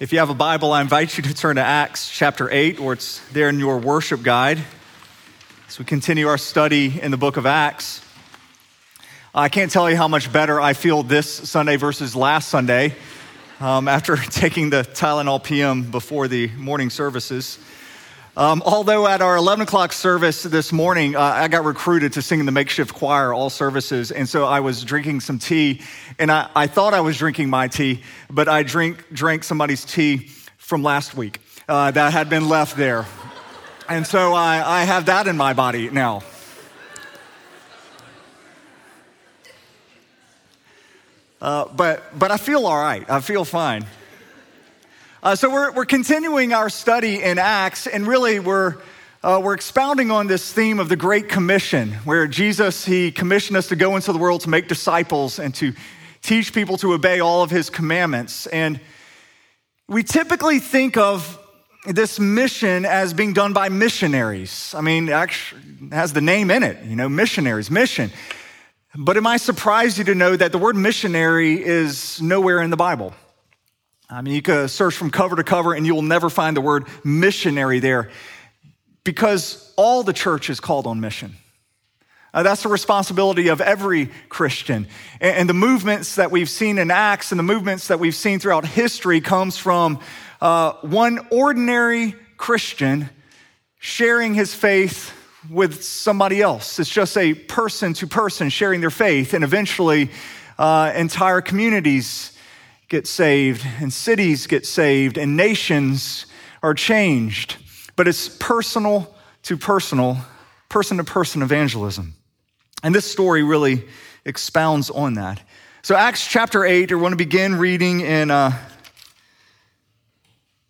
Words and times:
If 0.00 0.14
you 0.14 0.18
have 0.20 0.30
a 0.30 0.34
Bible, 0.34 0.72
I 0.72 0.80
invite 0.80 1.18
you 1.18 1.22
to 1.24 1.34
turn 1.34 1.56
to 1.56 1.62
Acts 1.62 2.10
chapter 2.10 2.50
8, 2.50 2.80
or 2.80 2.94
it's 2.94 3.20
there 3.32 3.50
in 3.50 3.58
your 3.58 3.76
worship 3.76 4.22
guide 4.22 4.58
as 5.68 5.78
we 5.78 5.84
continue 5.84 6.26
our 6.26 6.38
study 6.38 6.98
in 6.98 7.10
the 7.10 7.18
book 7.18 7.36
of 7.36 7.44
Acts. 7.44 8.02
I 9.34 9.50
can't 9.50 9.70
tell 9.70 9.90
you 9.90 9.98
how 9.98 10.08
much 10.08 10.32
better 10.32 10.58
I 10.58 10.72
feel 10.72 11.02
this 11.02 11.30
Sunday 11.30 11.76
versus 11.76 12.16
last 12.16 12.48
Sunday 12.48 12.94
um, 13.60 13.88
after 13.88 14.16
taking 14.30 14.70
the 14.70 14.84
Tylenol 14.84 15.44
PM 15.44 15.82
before 15.82 16.28
the 16.28 16.48
morning 16.56 16.88
services. 16.88 17.58
Um, 18.36 18.62
although 18.64 19.08
at 19.08 19.22
our 19.22 19.36
11 19.36 19.64
o'clock 19.64 19.92
service 19.92 20.44
this 20.44 20.72
morning, 20.72 21.16
uh, 21.16 21.20
I 21.20 21.48
got 21.48 21.64
recruited 21.64 22.12
to 22.12 22.22
sing 22.22 22.38
in 22.38 22.46
the 22.46 22.52
makeshift 22.52 22.94
choir 22.94 23.34
all 23.34 23.50
services. 23.50 24.12
And 24.12 24.28
so 24.28 24.44
I 24.44 24.60
was 24.60 24.84
drinking 24.84 25.20
some 25.20 25.40
tea, 25.40 25.80
and 26.16 26.30
I, 26.30 26.48
I 26.54 26.66
thought 26.68 26.94
I 26.94 27.00
was 27.00 27.18
drinking 27.18 27.50
my 27.50 27.66
tea, 27.66 28.02
but 28.30 28.48
I 28.48 28.62
drink, 28.62 29.04
drank 29.12 29.42
somebody's 29.42 29.84
tea 29.84 30.28
from 30.58 30.84
last 30.84 31.16
week 31.16 31.40
uh, 31.68 31.90
that 31.90 32.12
had 32.12 32.30
been 32.30 32.48
left 32.48 32.76
there. 32.76 33.04
And 33.88 34.06
so 34.06 34.32
I, 34.32 34.80
I 34.80 34.84
have 34.84 35.06
that 35.06 35.26
in 35.26 35.36
my 35.36 35.52
body 35.52 35.90
now. 35.90 36.22
Uh, 41.40 41.64
but, 41.74 42.16
but 42.16 42.30
I 42.30 42.36
feel 42.36 42.66
all 42.66 42.80
right. 42.80 43.08
I 43.10 43.20
feel 43.20 43.44
fine. 43.44 43.86
Uh, 45.22 45.36
so 45.36 45.50
we're, 45.50 45.70
we're 45.72 45.84
continuing 45.84 46.54
our 46.54 46.70
study 46.70 47.22
in 47.22 47.38
Acts, 47.38 47.86
and 47.86 48.06
really 48.06 48.40
we're, 48.40 48.76
uh, 49.22 49.38
we're 49.44 49.52
expounding 49.52 50.10
on 50.10 50.28
this 50.28 50.50
theme 50.50 50.78
of 50.78 50.88
the 50.88 50.96
Great 50.96 51.28
Commission, 51.28 51.92
where 52.06 52.26
Jesus, 52.26 52.86
he 52.86 53.12
commissioned 53.12 53.58
us 53.58 53.68
to 53.68 53.76
go 53.76 53.96
into 53.96 54.14
the 54.14 54.18
world 54.18 54.40
to 54.42 54.48
make 54.48 54.66
disciples 54.66 55.38
and 55.38 55.54
to 55.56 55.74
teach 56.22 56.54
people 56.54 56.78
to 56.78 56.94
obey 56.94 57.20
all 57.20 57.42
of 57.42 57.50
his 57.50 57.68
commandments. 57.68 58.46
And 58.46 58.80
we 59.88 60.04
typically 60.04 60.58
think 60.58 60.96
of 60.96 61.38
this 61.84 62.18
mission 62.18 62.86
as 62.86 63.12
being 63.12 63.34
done 63.34 63.52
by 63.52 63.68
missionaries. 63.68 64.74
I 64.74 64.80
mean, 64.80 65.10
actually, 65.10 65.60
has 65.92 66.14
the 66.14 66.22
name 66.22 66.50
in 66.50 66.62
it, 66.62 66.82
you 66.86 66.96
know, 66.96 67.10
missionaries, 67.10 67.70
mission. 67.70 68.10
But 68.96 69.18
am 69.18 69.26
I 69.26 69.36
surprised 69.36 69.98
you 69.98 70.04
to 70.04 70.14
know 70.14 70.34
that 70.34 70.50
the 70.50 70.58
word 70.58 70.76
missionary 70.76 71.62
is 71.62 72.22
nowhere 72.22 72.62
in 72.62 72.70
the 72.70 72.78
Bible. 72.78 73.12
I 74.12 74.22
mean, 74.22 74.34
you 74.34 74.42
could 74.42 74.68
search 74.70 74.96
from 74.96 75.10
cover 75.10 75.36
to 75.36 75.44
cover 75.44 75.72
and 75.72 75.86
you 75.86 75.94
will 75.94 76.02
never 76.02 76.28
find 76.30 76.56
the 76.56 76.60
word 76.60 76.86
missionary 77.04 77.78
there 77.78 78.10
because 79.04 79.72
all 79.76 80.02
the 80.02 80.12
church 80.12 80.50
is 80.50 80.58
called 80.58 80.88
on 80.88 81.00
mission. 81.00 81.36
Uh, 82.34 82.42
that's 82.42 82.64
the 82.64 82.68
responsibility 82.68 83.48
of 83.48 83.60
every 83.60 84.10
Christian. 84.28 84.88
And, 85.20 85.36
and, 85.36 85.48
the 85.48 85.54
movements 85.54 86.16
that 86.16 86.32
we've 86.32 86.50
seen 86.50 86.78
in 86.78 86.90
Acts 86.90 87.30
and 87.30 87.38
the 87.38 87.44
movements 87.44 87.88
that 87.88 88.00
we've 88.00 88.14
seen 88.14 88.40
throughout 88.40 88.64
history 88.64 89.20
comes 89.20 89.58
from 89.58 90.00
uh, 90.40 90.72
one 90.82 91.26
ordinary 91.30 92.14
Christian 92.36 93.10
sharing 93.78 94.34
his 94.34 94.54
faith 94.54 95.12
with 95.48 95.84
somebody 95.84 96.40
else. 96.42 96.78
It's 96.78 96.90
just 96.90 97.16
a 97.16 97.34
person 97.34 97.94
to 97.94 98.06
person 98.06 98.48
sharing 98.48 98.80
their 98.80 98.90
faith, 98.90 99.34
and 99.34 99.42
eventually, 99.42 100.10
uh, 100.58 100.92
entire 100.94 101.40
communities 101.40 102.36
get 102.90 103.06
saved, 103.06 103.64
and 103.80 103.92
cities 103.92 104.48
get 104.48 104.66
saved, 104.66 105.16
and 105.16 105.36
nations 105.36 106.26
are 106.62 106.74
changed. 106.74 107.56
But 107.96 108.08
it's 108.08 108.28
personal 108.28 109.14
to 109.44 109.56
personal, 109.56 110.18
person 110.68 110.98
to 110.98 111.04
person 111.04 111.40
evangelism. 111.40 112.14
And 112.82 112.94
this 112.94 113.10
story 113.10 113.42
really 113.44 113.84
expounds 114.24 114.90
on 114.90 115.14
that. 115.14 115.40
So, 115.82 115.94
Acts 115.94 116.26
chapter 116.26 116.64
8, 116.64 116.90
we're 116.90 116.98
going 116.98 117.12
to 117.12 117.16
begin 117.16 117.54
reading 117.54 118.00
in 118.00 118.30
uh, 118.30 118.52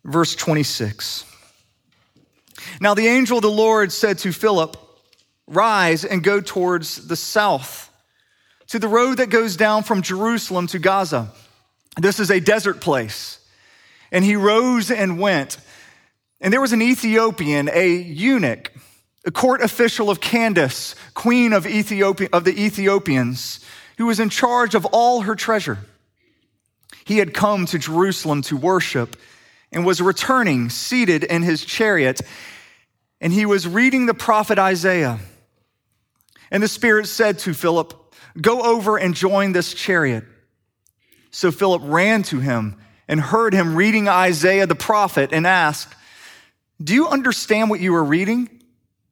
verse 0.05 0.35
26. 0.35 1.25
Now, 2.79 2.93
the 2.93 3.07
angel 3.07 3.39
of 3.39 3.41
the 3.41 3.51
Lord 3.51 3.91
said 3.91 4.19
to 4.19 4.31
Philip, 4.31 4.77
Rise 5.47 6.05
and 6.05 6.23
go 6.23 6.39
towards 6.39 7.07
the 7.07 7.15
south, 7.15 7.91
to 8.67 8.77
the 8.77 8.87
road 8.87 9.17
that 9.17 9.31
goes 9.31 9.57
down 9.57 9.83
from 9.83 10.03
Jerusalem 10.03 10.67
to 10.67 10.79
Gaza. 10.79 11.31
This 11.97 12.19
is 12.19 12.31
a 12.31 12.39
desert 12.39 12.81
place. 12.81 13.39
And 14.11 14.23
he 14.23 14.35
rose 14.35 14.91
and 14.91 15.19
went. 15.19 15.57
And 16.39 16.51
there 16.51 16.61
was 16.61 16.73
an 16.73 16.81
Ethiopian, 16.81 17.69
a 17.71 17.95
eunuch, 17.95 18.71
a 19.25 19.31
court 19.31 19.61
official 19.61 20.09
of 20.09 20.19
Candace, 20.19 20.95
queen 21.13 21.53
of, 21.53 21.67
Ethiopia, 21.67 22.29
of 22.33 22.43
the 22.43 22.59
Ethiopians, 22.59 23.59
who 23.97 24.07
was 24.07 24.19
in 24.19 24.29
charge 24.29 24.73
of 24.73 24.85
all 24.85 25.21
her 25.21 25.35
treasure. 25.35 25.79
He 27.05 27.17
had 27.17 27.33
come 27.33 27.65
to 27.67 27.77
Jerusalem 27.77 28.41
to 28.43 28.57
worship 28.57 29.15
and 29.71 29.85
was 29.85 30.01
returning, 30.01 30.69
seated 30.69 31.23
in 31.23 31.43
his 31.43 31.63
chariot, 31.63 32.21
and 33.19 33.31
he 33.31 33.45
was 33.45 33.67
reading 33.67 34.05
the 34.05 34.13
prophet 34.13 34.57
Isaiah. 34.57 35.19
And 36.49 36.61
the 36.61 36.67
Spirit 36.67 37.07
said 37.07 37.39
to 37.39 37.53
Philip, 37.53 37.93
Go 38.39 38.61
over 38.61 38.97
and 38.97 39.13
join 39.13 39.51
this 39.51 39.73
chariot. 39.73 40.23
So 41.31 41.51
Philip 41.51 41.81
ran 41.85 42.23
to 42.23 42.39
him 42.39 42.75
and 43.07 43.19
heard 43.19 43.53
him 43.53 43.75
reading 43.75 44.07
Isaiah 44.07 44.67
the 44.67 44.75
prophet 44.75 45.31
and 45.33 45.47
asked, 45.47 45.95
Do 46.83 46.93
you 46.93 47.07
understand 47.07 47.69
what 47.69 47.79
you 47.79 47.95
are 47.95 48.03
reading? 48.03 48.49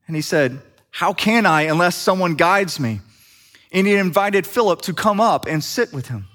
And 0.07 0.15
he 0.15 0.21
said, 0.21 0.61
How 0.91 1.13
can 1.13 1.45
I 1.45 1.63
unless 1.63 1.95
someone 1.95 2.35
guides 2.35 2.79
me? 2.79 3.01
And 3.71 3.87
he 3.87 3.95
invited 3.95 4.45
Philip 4.45 4.81
to 4.83 4.93
come 4.93 5.21
up 5.21 5.45
and 5.47 5.63
sit 5.63 5.93
with 5.93 6.07
him. 6.07 6.27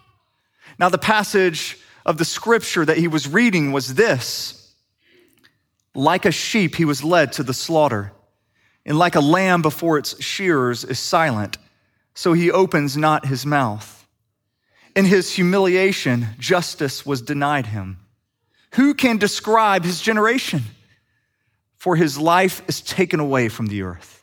Now, 0.79 0.89
the 0.89 0.99
passage 0.99 1.79
of 2.07 2.19
the 2.19 2.25
scripture 2.25 2.85
that 2.85 2.97
he 2.97 3.09
was 3.09 3.29
reading 3.29 3.73
was 3.73 3.95
this 3.95 4.75
Like 5.95 6.25
a 6.25 6.33
sheep, 6.33 6.75
he 6.77 6.85
was 6.85 7.05
led 7.05 7.33
to 7.35 7.43
the 7.43 7.55
slaughter, 7.55 8.13
and 8.87 8.99
like 8.99 9.15
a 9.15 9.21
lamb 9.21 9.63
before 9.63 9.99
its 9.99 10.23
shearers 10.23 10.85
is 10.85 10.99
silent, 10.99 11.59
so 12.15 12.33
he 12.33 12.51
opens 12.51 12.97
not 12.97 13.27
his 13.27 13.45
mouth. 13.45 13.94
In 14.95 15.05
his 15.05 15.33
humiliation, 15.33 16.29
justice 16.39 17.05
was 17.05 17.23
denied 17.23 17.67
him. 17.67 17.99
Who 18.75 18.95
can 18.95 19.19
describe 19.19 19.85
his 19.85 20.01
generation? 20.01 20.63
For 21.77 21.97
his 21.97 22.17
life 22.19 22.63
is 22.69 22.81
taken 22.81 23.21
away 23.21 23.49
from 23.49 23.67
the 23.67 23.83
earth. 23.83 24.23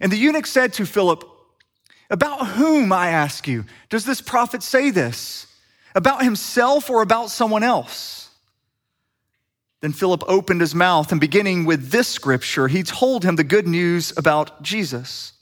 And 0.00 0.10
the 0.10 0.16
eunuch 0.16 0.46
said 0.46 0.72
to 0.74 0.86
Philip, 0.86 1.24
About 2.10 2.46
whom, 2.46 2.92
I 2.92 3.08
ask 3.08 3.46
you, 3.46 3.64
does 3.90 4.04
this 4.04 4.20
prophet 4.20 4.62
say 4.62 4.90
this? 4.90 5.46
About 5.94 6.22
himself 6.22 6.90
or 6.90 7.02
about 7.02 7.30
someone 7.30 7.62
else? 7.62 8.30
Then 9.80 9.92
Philip 9.92 10.24
opened 10.26 10.60
his 10.60 10.74
mouth 10.74 11.12
and 11.12 11.20
beginning 11.20 11.66
with 11.66 11.90
this 11.90 12.08
scripture, 12.08 12.68
he 12.68 12.82
told 12.82 13.22
him 13.22 13.36
the 13.36 13.44
good 13.44 13.68
news 13.68 14.12
about 14.16 14.62
Jesus. 14.62 15.32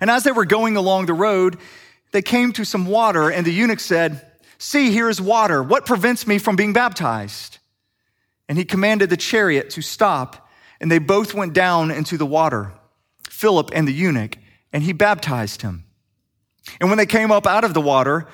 And 0.00 0.10
as 0.10 0.24
they 0.24 0.32
were 0.32 0.44
going 0.44 0.76
along 0.76 1.06
the 1.06 1.14
road, 1.14 1.56
they 2.12 2.22
came 2.22 2.52
to 2.52 2.64
some 2.64 2.86
water, 2.86 3.30
and 3.30 3.46
the 3.46 3.52
eunuch 3.52 3.80
said, 3.80 4.26
See, 4.58 4.90
here 4.90 5.08
is 5.08 5.20
water. 5.20 5.62
What 5.62 5.86
prevents 5.86 6.26
me 6.26 6.38
from 6.38 6.56
being 6.56 6.72
baptized? 6.72 7.58
And 8.48 8.58
he 8.58 8.64
commanded 8.64 9.08
the 9.08 9.16
chariot 9.16 9.70
to 9.70 9.82
stop, 9.82 10.48
and 10.80 10.90
they 10.90 10.98
both 10.98 11.34
went 11.34 11.52
down 11.52 11.90
into 11.90 12.18
the 12.18 12.26
water, 12.26 12.72
Philip 13.28 13.70
and 13.72 13.86
the 13.88 13.92
eunuch, 13.92 14.36
and 14.72 14.82
he 14.82 14.92
baptized 14.92 15.62
him. 15.62 15.84
And 16.80 16.90
when 16.90 16.98
they 16.98 17.06
came 17.06 17.30
up 17.30 17.46
out 17.46 17.64
of 17.64 17.74
the 17.74 17.80
water, 17.80 18.26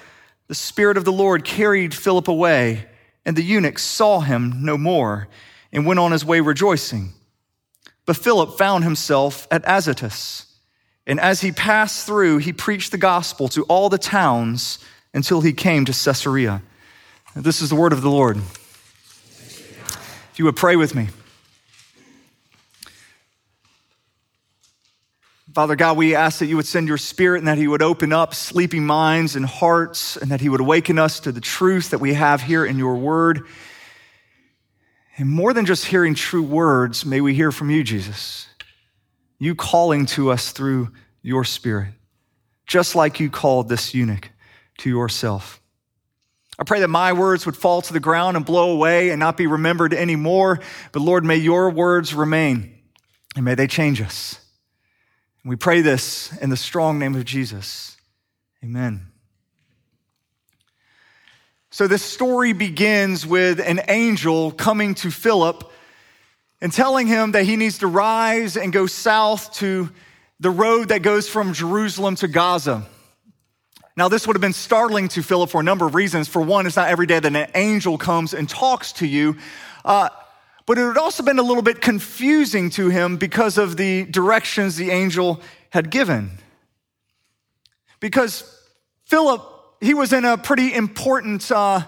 the 0.48 0.54
Spirit 0.54 0.96
of 0.96 1.04
the 1.04 1.12
Lord 1.12 1.44
carried 1.44 1.94
Philip 1.94 2.28
away, 2.28 2.86
and 3.24 3.36
the 3.36 3.42
eunuch 3.42 3.78
saw 3.78 4.20
him 4.20 4.64
no 4.64 4.76
more 4.76 5.28
and 5.72 5.86
went 5.86 6.00
on 6.00 6.12
his 6.12 6.24
way 6.24 6.40
rejoicing. 6.40 7.12
But 8.04 8.16
Philip 8.16 8.56
found 8.56 8.84
himself 8.84 9.46
at 9.50 9.64
Azotus 9.66 10.45
and 11.06 11.20
as 11.20 11.40
he 11.40 11.52
passed 11.52 12.04
through, 12.04 12.38
he 12.38 12.52
preached 12.52 12.90
the 12.90 12.98
gospel 12.98 13.48
to 13.48 13.62
all 13.64 13.88
the 13.88 13.98
towns 13.98 14.78
until 15.14 15.40
he 15.40 15.52
came 15.52 15.84
to 15.84 15.92
Caesarea. 15.92 16.62
This 17.36 17.62
is 17.62 17.70
the 17.70 17.76
word 17.76 17.92
of 17.92 18.02
the 18.02 18.10
Lord. 18.10 18.38
If 18.38 20.34
you 20.38 20.46
would 20.46 20.56
pray 20.56 20.74
with 20.74 20.94
me. 20.94 21.08
Father 25.54 25.76
God, 25.76 25.96
we 25.96 26.14
ask 26.14 26.40
that 26.40 26.46
you 26.46 26.56
would 26.56 26.66
send 26.66 26.86
your 26.88 26.98
spirit 26.98 27.38
and 27.38 27.48
that 27.48 27.56
he 27.56 27.66
would 27.66 27.80
open 27.80 28.12
up 28.12 28.34
sleeping 28.34 28.84
minds 28.84 29.36
and 29.36 29.46
hearts 29.46 30.18
and 30.18 30.30
that 30.30 30.40
he 30.42 30.50
would 30.50 30.60
awaken 30.60 30.98
us 30.98 31.20
to 31.20 31.32
the 31.32 31.40
truth 31.40 31.90
that 31.90 31.98
we 31.98 32.12
have 32.12 32.42
here 32.42 32.66
in 32.66 32.76
your 32.76 32.96
word. 32.96 33.46
And 35.16 35.30
more 35.30 35.54
than 35.54 35.64
just 35.64 35.86
hearing 35.86 36.14
true 36.14 36.42
words, 36.42 37.06
may 37.06 37.22
we 37.22 37.32
hear 37.32 37.52
from 37.52 37.70
you, 37.70 37.82
Jesus 37.84 38.48
you 39.38 39.54
calling 39.54 40.06
to 40.06 40.30
us 40.30 40.52
through 40.52 40.90
your 41.22 41.44
spirit, 41.44 41.92
just 42.66 42.94
like 42.94 43.20
you 43.20 43.30
called 43.30 43.68
this 43.68 43.94
eunuch 43.94 44.30
to 44.78 44.90
yourself. 44.90 45.60
I 46.58 46.64
pray 46.64 46.80
that 46.80 46.88
my 46.88 47.12
words 47.12 47.44
would 47.44 47.56
fall 47.56 47.82
to 47.82 47.92
the 47.92 48.00
ground 48.00 48.36
and 48.36 48.46
blow 48.46 48.72
away 48.72 49.10
and 49.10 49.20
not 49.20 49.36
be 49.36 49.46
remembered 49.46 49.92
anymore. 49.92 50.60
But 50.92 51.00
Lord, 51.00 51.24
may 51.24 51.36
your 51.36 51.68
words 51.70 52.14
remain 52.14 52.78
and 53.34 53.44
may 53.44 53.54
they 53.54 53.66
change 53.66 54.00
us. 54.00 54.40
we 55.44 55.56
pray 55.56 55.80
this 55.80 56.36
in 56.38 56.50
the 56.50 56.56
strong 56.56 56.98
name 56.98 57.14
of 57.14 57.24
Jesus. 57.24 57.96
Amen. 58.64 59.06
So 61.70 61.86
this 61.86 62.02
story 62.02 62.54
begins 62.54 63.26
with 63.26 63.60
an 63.60 63.82
angel 63.88 64.50
coming 64.50 64.94
to 64.96 65.10
Philip 65.10 65.70
and 66.60 66.72
telling 66.72 67.06
him 67.06 67.32
that 67.32 67.44
he 67.44 67.56
needs 67.56 67.78
to 67.78 67.86
rise 67.86 68.56
and 68.56 68.72
go 68.72 68.86
south 68.86 69.54
to 69.54 69.90
the 70.40 70.50
road 70.50 70.88
that 70.88 71.02
goes 71.02 71.28
from 71.28 71.52
Jerusalem 71.52 72.16
to 72.16 72.28
Gaza. 72.28 72.86
Now, 73.96 74.08
this 74.08 74.26
would 74.26 74.36
have 74.36 74.42
been 74.42 74.52
startling 74.52 75.08
to 75.08 75.22
Philip 75.22 75.48
for 75.48 75.60
a 75.60 75.64
number 75.64 75.86
of 75.86 75.94
reasons. 75.94 76.28
For 76.28 76.42
one, 76.42 76.66
it's 76.66 76.76
not 76.76 76.88
every 76.88 77.06
day 77.06 77.18
that 77.18 77.34
an 77.34 77.50
angel 77.54 77.96
comes 77.96 78.34
and 78.34 78.46
talks 78.46 78.92
to 78.94 79.06
you. 79.06 79.36
Uh, 79.84 80.10
but 80.66 80.76
it 80.76 80.84
would 80.84 80.98
also 80.98 81.22
been 81.22 81.38
a 81.38 81.42
little 81.42 81.62
bit 81.62 81.80
confusing 81.80 82.68
to 82.70 82.90
him 82.90 83.16
because 83.16 83.56
of 83.56 83.76
the 83.76 84.04
directions 84.04 84.76
the 84.76 84.90
angel 84.90 85.40
had 85.70 85.90
given. 85.90 86.38
Because 88.00 88.42
Philip, 89.04 89.42
he 89.80 89.94
was 89.94 90.12
in 90.12 90.24
a 90.24 90.36
pretty 90.36 90.74
important, 90.74 91.50
uh, 91.50 91.82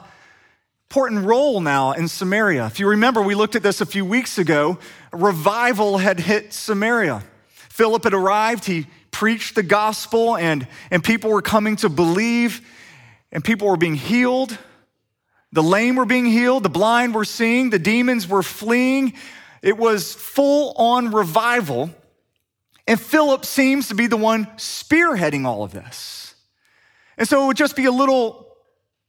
important 0.88 1.26
role 1.26 1.61
now 1.61 1.93
in 1.93 2.08
Samaria. 2.08 2.64
If 2.64 2.81
you 2.81 2.88
remember, 2.88 3.20
we 3.20 3.35
looked 3.35 3.55
at 3.55 3.62
this 3.62 3.82
a 3.82 3.87
few 3.87 4.06
weeks 4.06 4.38
ago. 4.38 4.79
Revival 5.12 5.99
had 5.99 6.19
hit 6.19 6.55
Samaria. 6.55 7.23
Philip 7.69 8.05
had 8.05 8.14
arrived, 8.14 8.64
he 8.64 8.87
preached 9.11 9.55
the 9.55 9.62
gospel, 9.62 10.35
and, 10.35 10.67
and 10.90 11.05
people 11.05 11.29
were 11.29 11.43
coming 11.43 11.76
to 11.76 11.90
believe, 11.90 12.67
and 13.31 13.44
people 13.44 13.69
were 13.69 13.76
being 13.76 13.96
healed. 13.96 14.56
The 15.52 15.62
lame 15.62 15.96
were 15.96 16.06
being 16.06 16.25
healed, 16.25 16.62
the 16.62 16.70
blind 16.70 17.14
were 17.14 17.26
seeing, 17.26 17.69
the 17.69 17.79
demons 17.79 18.26
were 18.26 18.43
fleeing. 18.43 19.12
It 19.61 19.76
was 19.76 20.14
full 20.14 20.73
on 20.79 21.11
revival. 21.11 21.90
And 22.87 22.99
Philip 22.99 23.44
seems 23.44 23.88
to 23.88 23.94
be 23.94 24.06
the 24.06 24.17
one 24.17 24.46
spearheading 24.56 25.44
all 25.44 25.64
of 25.64 25.73
this. 25.73 26.35
And 27.19 27.29
so 27.29 27.44
it 27.44 27.46
would 27.49 27.58
just 27.58 27.76
be 27.76 27.85
a 27.85 27.93
little 27.93 28.48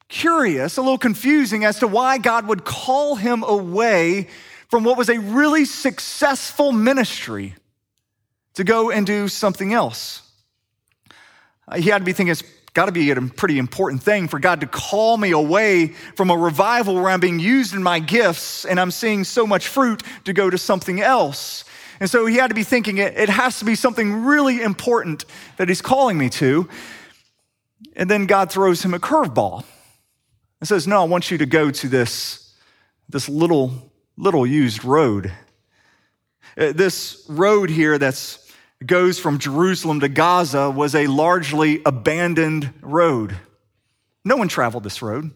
curious, 0.10 0.76
a 0.78 0.82
little 0.82 0.98
confusing 0.98 1.64
as 1.64 1.80
to 1.80 1.88
why 1.88 2.18
God 2.18 2.48
would 2.48 2.66
call 2.66 3.16
him 3.16 3.44
away 3.44 4.28
from 4.68 4.84
what 4.84 4.98
was 4.98 5.10
a 5.10 5.20
really 5.20 5.66
successful 5.66 6.72
ministry 6.72 7.56
to 8.56 8.64
go 8.64 8.92
and 8.92 9.06
do 9.06 9.28
something 9.28 9.74
else. 9.74 10.24
Uh, 11.68 11.78
he 11.78 11.90
had 11.90 12.00
to 12.00 12.06
be 12.06 12.14
thinking, 12.14 12.32
it's 12.32 12.44
got 12.74 12.88
to 12.88 12.92
be 12.92 13.10
a 13.12 13.22
pretty 13.22 13.58
important 13.58 14.04
thing 14.04 14.28
for 14.28 14.40
God 14.40 14.62
to 14.62 14.68
call 14.68 15.18
me 15.18 15.32
away 15.32 15.88
from 16.16 16.30
a 16.30 16.38
revival 16.38 16.96
where 16.96 17.10
I'm 17.10 17.20
being 17.20 17.40
used 17.40 17.74
in 17.74 17.82
my 17.82 18.00
gifts 18.00 18.66
and 18.66 18.80
I'm 18.80 18.92
seeing 18.92 19.24
so 19.24 19.46
much 19.48 19.68
fruit 19.68 20.04
to 20.26 20.34
go 20.34 20.50
to 20.50 20.58
something 20.58 21.02
else. 21.02 21.64
And 22.00 22.10
so 22.10 22.26
he 22.26 22.36
had 22.36 22.48
to 22.48 22.56
be 22.56 22.64
thinking 22.64 22.98
it, 22.98 23.18
it 23.18 23.30
has 23.30 23.60
to 23.60 23.66
be 23.66 23.76
something 23.76 24.24
really 24.24 24.62
important 24.62 25.26
that 25.58 25.68
he's 25.68 25.82
calling 25.82 26.18
me 26.18 26.30
to. 26.32 26.68
And 27.96 28.10
then 28.10 28.26
God 28.26 28.52
throws 28.52 28.84
him 28.84 28.94
a 28.94 29.00
curveball 29.00 29.66
and 30.60 30.68
says, 30.68 30.88
No, 30.88 31.02
I 31.02 31.06
want 31.06 31.32
you 31.32 31.38
to 31.38 31.46
go 31.46 31.72
to 31.72 31.88
this, 31.88 32.56
this 33.08 33.30
little, 33.30 33.92
little 34.18 34.46
used 34.46 34.84
road. 34.84 35.32
Uh, 36.58 36.72
this 36.74 37.26
road 37.30 37.70
here 37.70 37.98
that's 37.98 38.50
goes 38.86 39.20
from 39.20 39.40
Jerusalem 39.40 40.00
to 40.00 40.08
Gaza 40.08 40.70
was 40.70 40.96
a 40.96 41.08
largely 41.08 41.82
abandoned 41.86 42.74
road. 42.82 43.36
No 44.24 44.38
one 44.38 44.48
traveled 44.48 44.84
this 44.84 45.02
road. 45.02 45.32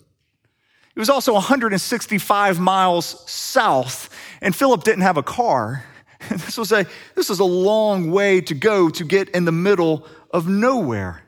It 0.96 1.00
was 1.00 1.10
also 1.10 1.34
165 1.34 2.60
miles 2.60 3.30
south, 3.30 4.10
and 4.42 4.56
Philip 4.56 4.84
didn't 4.84 5.02
have 5.02 5.18
a 5.18 5.24
car. 5.24 5.86
This 6.30 6.58
was 6.58 6.72
a, 6.72 6.86
this 7.16 7.28
was 7.28 7.42
a 7.42 7.44
long 7.44 8.10
way 8.10 8.40
to 8.40 8.56
go 8.56 8.90
to 8.90 9.04
get 9.04 9.28
in 9.31 9.44
the 9.44 9.52
middle 9.52 10.08
of 10.31 10.48
nowhere. 10.48 11.23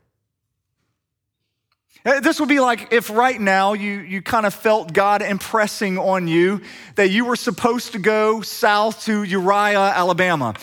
Uh, 2.06 2.20
this 2.20 2.40
would 2.40 2.50
be 2.50 2.60
like 2.60 2.94
if 2.94 3.10
right 3.10 3.42
now 3.42 3.74
you, 3.74 4.00
you 4.00 4.22
kind 4.22 4.46
of 4.46 4.54
felt 4.54 4.94
God 4.94 5.24
impressing 5.24 5.98
on 5.98 6.28
you 6.28 6.62
that 6.96 7.10
you 7.10 7.26
were 7.26 7.36
supposed 7.36 7.94
to 7.94 8.00
go 8.00 8.42
south 8.42 9.04
to 9.06 9.24
Uriah, 9.24 9.80
Alabama. 9.80 10.54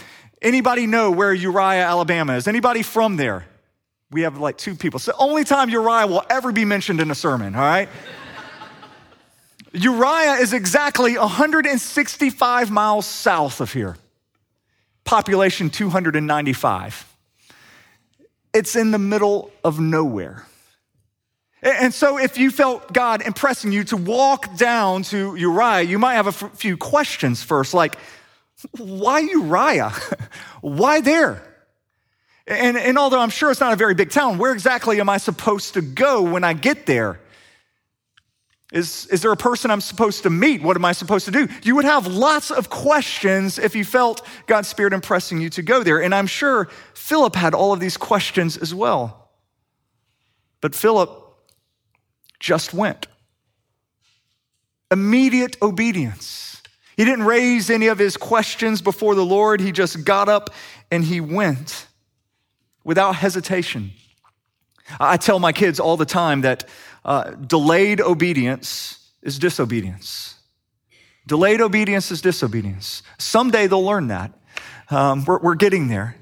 Anybody 0.41 0.87
know 0.87 1.11
where 1.11 1.35
Uriah, 1.35 1.85
Alabama 1.85 2.37
is? 2.37 2.47
Anybody 2.47 2.83
from 2.83 3.17
there? 3.17 3.45
We 4.13 4.23
have 4.23 4.39
like 4.39 4.57
two 4.57 4.77
people. 4.77 5.01
So 5.01 5.13
only 5.19 5.43
time 5.43 5.69
Uriah 5.69 6.07
will 6.07 6.25
ever 6.31 6.53
be 6.53 6.65
mentioned 6.65 7.01
in 7.01 7.11
a 7.11 7.15
sermon, 7.15 7.57
all 7.57 7.61
right? 7.61 7.89
Uriah 9.73 10.35
is 10.35 10.53
exactly 10.53 11.19
165 11.19 12.71
miles 12.71 13.07
south 13.07 13.61
of 13.61 13.73
here. 13.73 13.97
Population 15.05 15.71
295. 15.71 17.17
It's 18.55 18.77
in 18.77 18.93
the 18.93 18.99
middle 18.99 19.51
of 19.65 19.81
nowhere. 19.81 20.47
And 21.63 21.95
so, 21.95 22.19
if 22.19 22.39
you 22.39 22.51
felt 22.51 22.93
God 22.93 23.23
impressing 23.23 23.71
you 23.71 23.85
to 23.85 23.97
walk 23.97 24.57
down 24.57 25.05
to 25.05 25.37
Uriah, 25.37 25.83
you 25.83 25.97
might 25.97 26.15
have 26.15 26.27
a 26.27 26.33
few 26.33 26.77
questions 26.77 27.43
first, 27.43 27.73
like, 27.73 27.97
why 28.77 29.21
Uriah? 29.21 29.91
why 30.61 31.01
there? 31.01 31.43
And, 32.49 32.77
and 32.77 32.99
although 32.99 33.21
I'm 33.21 33.31
sure 33.31 33.53
it's 33.53 33.61
not 33.61 33.73
a 33.73 33.77
very 33.77 33.95
big 33.95 34.11
town, 34.11 34.39
where 34.39 34.53
exactly 34.53 35.01
am 35.01 35.09
I 35.09 35.19
supposed 35.19 35.75
to 35.75 35.83
go 35.83 36.23
when 36.23 36.43
I 36.43 36.53
get 36.53 36.87
there? 36.87 37.21
Is, 38.73 39.07
is 39.07 39.21
there 39.21 39.31
a 39.31 39.37
person 39.37 39.71
I'm 39.71 39.83
supposed 39.83 40.23
to 40.25 40.31
meet? 40.31 40.63
What 40.63 40.77
am 40.77 40.85
I 40.85 40.93
supposed 40.93 41.27
to 41.27 41.31
do? 41.31 41.47
You 41.63 41.77
would 41.77 41.85
have 41.85 42.07
lots 42.07 42.51
of 42.51 42.71
questions 42.71 43.59
if 43.59 43.77
you 43.77 43.85
felt 43.85 44.27
God's 44.47 44.67
Spirit 44.67 44.95
impressing 44.95 45.41
you 45.41 45.51
to 45.51 45.63
go 45.63 45.83
there. 45.85 46.03
And 46.03 46.15
I'm 46.15 46.27
sure 46.27 46.69
Philip 46.95 47.37
had 47.37 47.55
all 47.55 47.73
of 47.73 47.81
these 47.81 47.97
questions 47.97 48.57
as 48.57 48.75
well. 48.75 49.29
But 50.63 50.75
Philip 50.75 51.22
just 52.43 52.75
went. 52.75 53.07
Immediate 54.91 55.57
obedience. 55.63 56.61
He 56.97 57.07
didn't 57.07 57.25
raise 57.25 57.71
any 57.71 57.87
of 57.87 57.99
his 57.99 58.19
questions 58.19 58.83
before 58.83 59.15
the 59.15 59.25
Lord. 59.25 59.61
He 59.61 59.73
just 59.73 60.05
got 60.05 60.29
up 60.29 60.51
and 60.91 61.03
he 61.03 61.21
went 61.21 61.87
without 62.85 63.13
hesitation. 63.13 63.93
I 65.01 65.17
tell 65.17 65.39
my 65.39 65.53
kids 65.53 65.81
all 65.81 65.97
the 65.97 66.05
time 66.05 66.43
that 66.43 66.69
uh, 67.05 67.31
delayed 67.31 68.01
obedience 68.01 68.99
is 69.23 69.39
disobedience. 69.39 70.35
Delayed 71.27 71.61
obedience 71.61 72.11
is 72.11 72.21
disobedience. 72.21 73.03
Someday 73.19 73.69
they'll 73.69 73.85
learn 73.85 74.09
that. 74.09 74.33
Um, 74.91 75.25
we're, 75.25 75.39
we're 75.39 75.55
getting 75.55 75.87
there. 75.87 76.17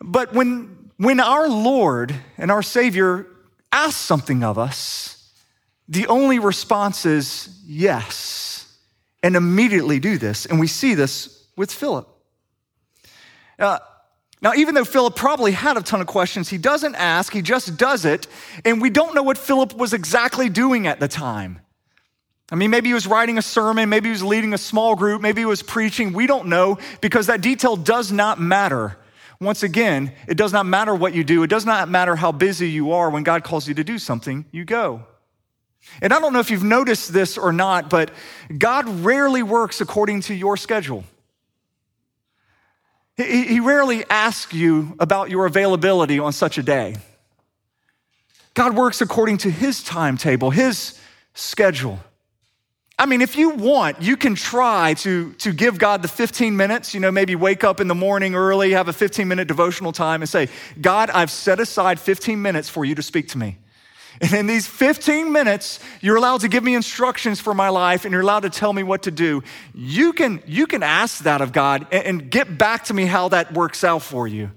But 0.00 0.34
when, 0.34 0.90
when 0.98 1.20
our 1.20 1.48
Lord 1.48 2.14
and 2.36 2.50
our 2.50 2.62
Savior 2.62 3.28
asks 3.74 4.00
something 4.00 4.44
of 4.44 4.56
us, 4.56 5.32
the 5.88 6.06
only 6.06 6.38
response 6.38 7.04
is 7.04 7.60
yes 7.66 8.72
and 9.22 9.36
immediately 9.36 9.98
do 9.98 10.16
this. 10.16 10.46
And 10.46 10.60
we 10.60 10.66
see 10.66 10.94
this 10.94 11.46
with 11.56 11.72
Philip. 11.72 12.08
Uh, 13.58 13.78
now, 14.40 14.52
even 14.54 14.74
though 14.74 14.84
Philip 14.84 15.16
probably 15.16 15.52
had 15.52 15.76
a 15.76 15.82
ton 15.82 16.00
of 16.00 16.06
questions, 16.06 16.48
he 16.48 16.58
doesn't 16.58 16.94
ask, 16.94 17.32
he 17.32 17.42
just 17.42 17.76
does 17.76 18.04
it. 18.04 18.26
And 18.64 18.80
we 18.80 18.90
don't 18.90 19.14
know 19.14 19.22
what 19.22 19.38
Philip 19.38 19.74
was 19.74 19.92
exactly 19.92 20.48
doing 20.48 20.86
at 20.86 21.00
the 21.00 21.08
time. 21.08 21.60
I 22.52 22.56
mean, 22.56 22.70
maybe 22.70 22.88
he 22.88 22.94
was 22.94 23.06
writing 23.06 23.38
a 23.38 23.42
sermon, 23.42 23.88
maybe 23.88 24.08
he 24.08 24.12
was 24.12 24.22
leading 24.22 24.52
a 24.52 24.58
small 24.58 24.96
group, 24.96 25.22
maybe 25.22 25.40
he 25.40 25.46
was 25.46 25.62
preaching. 25.62 26.12
We 26.12 26.26
don't 26.26 26.48
know 26.48 26.78
because 27.00 27.26
that 27.26 27.40
detail 27.40 27.74
does 27.76 28.12
not 28.12 28.38
matter. 28.38 28.98
Once 29.40 29.62
again, 29.62 30.12
it 30.28 30.36
does 30.36 30.52
not 30.52 30.66
matter 30.66 30.94
what 30.94 31.14
you 31.14 31.24
do, 31.24 31.42
it 31.42 31.48
does 31.48 31.66
not 31.66 31.88
matter 31.88 32.16
how 32.16 32.32
busy 32.32 32.70
you 32.70 32.92
are. 32.92 33.10
When 33.10 33.22
God 33.22 33.44
calls 33.44 33.66
you 33.68 33.74
to 33.74 33.84
do 33.84 33.98
something, 33.98 34.44
you 34.52 34.64
go. 34.64 35.04
And 36.00 36.12
I 36.12 36.20
don't 36.20 36.32
know 36.32 36.40
if 36.40 36.50
you've 36.50 36.64
noticed 36.64 37.12
this 37.12 37.36
or 37.36 37.52
not, 37.52 37.90
but 37.90 38.10
God 38.56 38.88
rarely 38.88 39.42
works 39.42 39.80
according 39.80 40.22
to 40.22 40.34
your 40.34 40.56
schedule. 40.56 41.04
He, 43.16 43.60
rarely 43.60 44.04
asks 44.10 44.52
you 44.52 44.96
about 44.98 45.30
your 45.30 45.46
availability 45.46 46.18
on 46.18 46.32
such 46.32 46.58
a 46.58 46.64
day. 46.64 46.96
God 48.54 48.74
works 48.74 49.00
according 49.00 49.38
to 49.38 49.50
his 49.50 49.84
timetable, 49.84 50.50
his 50.50 50.98
schedule. 51.32 52.00
I 52.96 53.06
mean, 53.06 53.22
if 53.22 53.36
you 53.36 53.50
want, 53.50 54.02
you 54.02 54.16
can 54.16 54.36
try 54.36 54.94
to, 54.94 55.32
to 55.34 55.52
give 55.52 55.78
God 55.78 56.02
the 56.02 56.08
15 56.08 56.56
minutes, 56.56 56.94
you 56.94 57.00
know, 57.00 57.10
maybe 57.10 57.34
wake 57.34 57.64
up 57.64 57.80
in 57.80 57.88
the 57.88 57.94
morning 57.94 58.36
early, 58.36 58.70
have 58.70 58.86
a 58.86 58.92
15 58.92 59.26
minute 59.26 59.48
devotional 59.48 59.90
time, 59.92 60.22
and 60.22 60.28
say, 60.28 60.48
God, 60.80 61.10
I've 61.10 61.30
set 61.30 61.58
aside 61.58 61.98
15 61.98 62.40
minutes 62.40 62.68
for 62.68 62.84
you 62.84 62.94
to 62.94 63.02
speak 63.02 63.28
to 63.28 63.38
me. 63.38 63.58
And 64.20 64.32
in 64.32 64.46
these 64.46 64.68
15 64.68 65.32
minutes, 65.32 65.80
you're 66.00 66.14
allowed 66.14 66.42
to 66.42 66.48
give 66.48 66.62
me 66.62 66.76
instructions 66.76 67.40
for 67.40 67.52
my 67.52 67.68
life 67.68 68.04
and 68.04 68.12
you're 68.12 68.20
allowed 68.20 68.40
to 68.40 68.50
tell 68.50 68.72
me 68.72 68.84
what 68.84 69.02
to 69.02 69.10
do. 69.10 69.42
You 69.74 70.12
can, 70.12 70.40
you 70.46 70.68
can 70.68 70.84
ask 70.84 71.24
that 71.24 71.40
of 71.40 71.52
God 71.52 71.88
and, 71.90 72.06
and 72.06 72.30
get 72.30 72.56
back 72.56 72.84
to 72.84 72.94
me 72.94 73.06
how 73.06 73.28
that 73.30 73.52
works 73.52 73.82
out 73.82 74.02
for 74.02 74.28
you. 74.28 74.52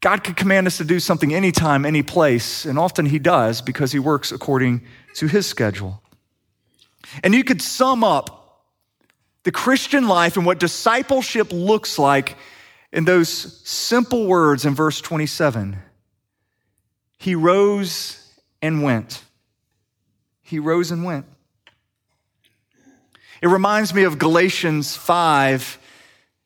God 0.00 0.24
could 0.24 0.36
command 0.36 0.66
us 0.66 0.78
to 0.78 0.84
do 0.84 0.98
something 0.98 1.34
anytime, 1.34 1.84
any 1.84 2.02
place, 2.02 2.64
and 2.64 2.78
often 2.78 3.06
He 3.06 3.18
does 3.18 3.60
because 3.60 3.92
He 3.92 3.98
works 3.98 4.32
according 4.32 4.82
to 5.14 5.26
His 5.26 5.46
schedule. 5.46 6.02
And 7.22 7.34
you 7.34 7.44
could 7.44 7.60
sum 7.60 8.02
up 8.04 8.64
the 9.42 9.52
Christian 9.52 10.08
life 10.08 10.36
and 10.36 10.46
what 10.46 10.58
discipleship 10.58 11.52
looks 11.52 11.98
like 11.98 12.36
in 12.92 13.04
those 13.04 13.28
simple 13.68 14.26
words 14.26 14.64
in 14.64 14.74
verse 14.74 15.00
27 15.00 15.78
he 17.20 17.34
rose 17.34 18.32
and 18.62 18.82
went. 18.82 19.22
He 20.42 20.58
rose 20.58 20.90
and 20.90 21.04
went. 21.04 21.26
It 23.42 23.48
reminds 23.48 23.92
me 23.92 24.04
of 24.04 24.18
Galatians 24.18 24.96
5, 24.96 25.78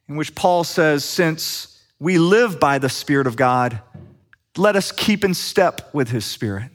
in 0.09 0.17
which 0.17 0.35
Paul 0.35 0.65
says, 0.65 1.05
Since 1.05 1.74
we 1.99 2.19
live 2.19 2.61
by 2.61 2.79
the 2.79 2.89
Spirit 2.89 3.27
of 3.27 3.37
God, 3.37 3.81
let 4.57 4.77
us 4.77 4.93
keep 4.93 5.25
in 5.25 5.35
step 5.35 5.93
with 5.93 6.11
his 6.11 6.25
Spirit. 6.25 6.71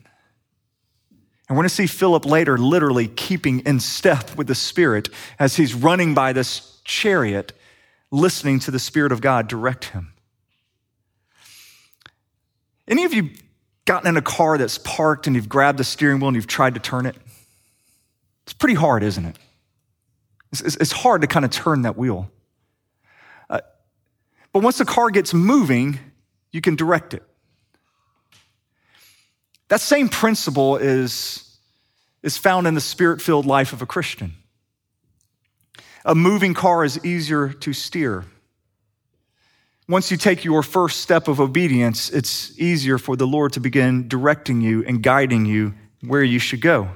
And 1.47 1.57
we're 1.57 1.63
going 1.63 1.69
to 1.69 1.75
see 1.75 1.87
Philip 1.87 2.25
later 2.25 2.57
literally 2.57 3.07
keeping 3.07 3.61
in 3.61 3.79
step 3.79 4.35
with 4.35 4.47
the 4.47 4.55
Spirit 4.55 5.09
as 5.39 5.55
he's 5.55 5.73
running 5.73 6.13
by 6.13 6.31
this 6.31 6.79
chariot, 6.83 7.53
listening 8.11 8.59
to 8.59 8.71
the 8.71 8.79
Spirit 8.79 9.11
of 9.11 9.21
God 9.21 9.47
direct 9.47 9.85
him. 9.85 10.13
Any 12.87 13.05
of 13.05 13.13
you 13.13 13.31
gotten 13.85 14.09
in 14.09 14.17
a 14.17 14.21
car 14.21 14.57
that's 14.57 14.77
parked 14.77 15.27
and 15.27 15.35
you've 15.35 15.49
grabbed 15.49 15.79
the 15.79 15.83
steering 15.83 16.19
wheel 16.19 16.27
and 16.27 16.35
you've 16.35 16.47
tried 16.47 16.75
to 16.75 16.79
turn 16.79 17.05
it? 17.05 17.15
It's 18.43 18.53
pretty 18.53 18.75
hard, 18.75 19.03
isn't 19.03 19.25
it? 19.25 19.37
It's, 20.51 20.91
hard 20.91 21.21
to 21.21 21.27
kind 21.27 21.45
of 21.45 21.51
turn 21.51 21.83
that 21.83 21.95
wheel. 21.95 22.31
But 24.51 24.63
once 24.63 24.77
the 24.77 24.85
car 24.85 25.09
gets 25.09 25.33
moving, 25.33 25.99
you 26.51 26.61
can 26.61 26.75
direct 26.75 27.13
it. 27.13 27.23
That 29.67 29.81
same 29.81 30.09
principle 30.09 30.77
is, 30.77 31.57
is 32.23 32.37
found 32.37 32.65
in 32.67 32.73
the 32.73 32.81
spirit 32.81 33.21
filled 33.21 33.45
life 33.45 33.71
of 33.71 33.81
a 33.81 33.85
Christian. 33.85 34.33
A 36.05 36.15
moving 36.15 36.53
car 36.53 36.83
is 36.83 37.03
easier 37.05 37.49
to 37.49 37.73
steer. 37.73 38.25
Once 39.87 40.11
you 40.11 40.17
take 40.17 40.43
your 40.43 40.63
first 40.63 41.01
step 41.01 41.27
of 41.27 41.39
obedience, 41.39 42.09
it's 42.09 42.57
easier 42.59 42.97
for 42.97 43.15
the 43.15 43.27
Lord 43.27 43.53
to 43.53 43.59
begin 43.59 44.07
directing 44.07 44.61
you 44.61 44.83
and 44.85 45.03
guiding 45.03 45.45
you 45.45 45.73
where 46.01 46.23
you 46.23 46.39
should 46.39 46.61
go. 46.61 46.89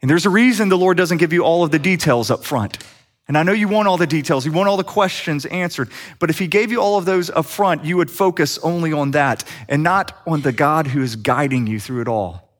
And 0.00 0.10
there's 0.10 0.26
a 0.26 0.30
reason 0.30 0.68
the 0.68 0.78
Lord 0.78 0.96
doesn't 0.96 1.18
give 1.18 1.32
you 1.32 1.42
all 1.44 1.64
of 1.64 1.70
the 1.70 1.78
details 1.78 2.30
up 2.30 2.44
front. 2.44 2.78
And 3.26 3.38
I 3.38 3.42
know 3.42 3.52
you 3.52 3.68
want 3.68 3.88
all 3.88 3.96
the 3.96 4.06
details, 4.06 4.44
you 4.44 4.52
want 4.52 4.68
all 4.68 4.76
the 4.76 4.84
questions 4.84 5.46
answered. 5.46 5.90
But 6.18 6.28
if 6.28 6.38
He 6.38 6.46
gave 6.46 6.70
you 6.70 6.80
all 6.80 6.98
of 6.98 7.06
those 7.06 7.30
up 7.30 7.46
front, 7.46 7.84
you 7.84 7.96
would 7.96 8.10
focus 8.10 8.58
only 8.58 8.92
on 8.92 9.12
that 9.12 9.44
and 9.68 9.82
not 9.82 10.20
on 10.26 10.42
the 10.42 10.52
God 10.52 10.86
who 10.88 11.02
is 11.02 11.16
guiding 11.16 11.66
you 11.66 11.80
through 11.80 12.02
it 12.02 12.08
all. 12.08 12.50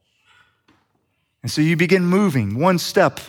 And 1.42 1.50
so 1.50 1.60
you 1.60 1.76
begin 1.76 2.06
moving 2.06 2.58
one 2.58 2.78
step 2.78 3.20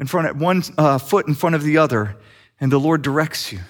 in 0.00 0.08
front 0.08 0.28
of 0.28 0.40
one 0.40 0.64
uh, 0.76 0.98
foot 0.98 1.28
in 1.28 1.34
front 1.34 1.54
of 1.54 1.62
the 1.62 1.78
other, 1.78 2.16
and 2.60 2.72
the 2.72 2.80
Lord 2.80 3.02
directs 3.02 3.52
you. 3.52 3.60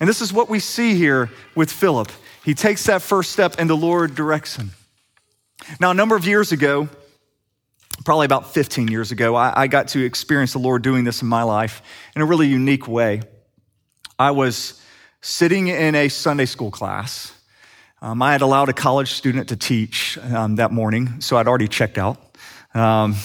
And 0.00 0.08
this 0.08 0.20
is 0.20 0.32
what 0.32 0.50
we 0.50 0.60
see 0.60 0.94
here 0.94 1.30
with 1.54 1.72
Philip. 1.72 2.12
He 2.44 2.54
takes 2.54 2.84
that 2.84 3.00
first 3.00 3.32
step, 3.32 3.54
and 3.58 3.68
the 3.68 3.76
Lord 3.76 4.14
directs 4.14 4.56
him. 4.56 4.72
Now, 5.80 5.90
a 5.90 5.94
number 5.94 6.14
of 6.14 6.26
years 6.26 6.52
ago, 6.52 6.88
probably 8.04 8.26
about 8.26 8.52
15 8.52 8.88
years 8.88 9.12
ago, 9.12 9.34
I, 9.34 9.62
I, 9.62 9.66
got 9.66 9.88
to 9.88 10.04
experience 10.04 10.52
the 10.52 10.58
Lord 10.58 10.82
doing 10.82 11.04
this 11.04 11.22
in 11.22 11.28
my 11.28 11.42
life 11.42 11.82
in 12.14 12.22
a 12.22 12.24
really 12.24 12.46
unique 12.46 12.86
way. 12.86 13.22
I 14.18 14.30
was 14.30 14.80
sitting 15.20 15.68
in 15.68 15.94
a 15.94 16.08
Sunday 16.08 16.46
school 16.46 16.70
class. 16.70 17.32
Um, 18.00 18.22
I 18.22 18.32
had 18.32 18.42
allowed 18.42 18.68
a 18.68 18.72
college 18.72 19.12
student 19.12 19.48
to 19.48 19.56
teach 19.56 20.16
um, 20.18 20.56
that 20.56 20.70
morning, 20.70 21.20
so 21.20 21.36
I'd 21.36 21.48
already 21.48 21.68
checked 21.68 21.98
out. 21.98 22.18
Um, 22.74 23.16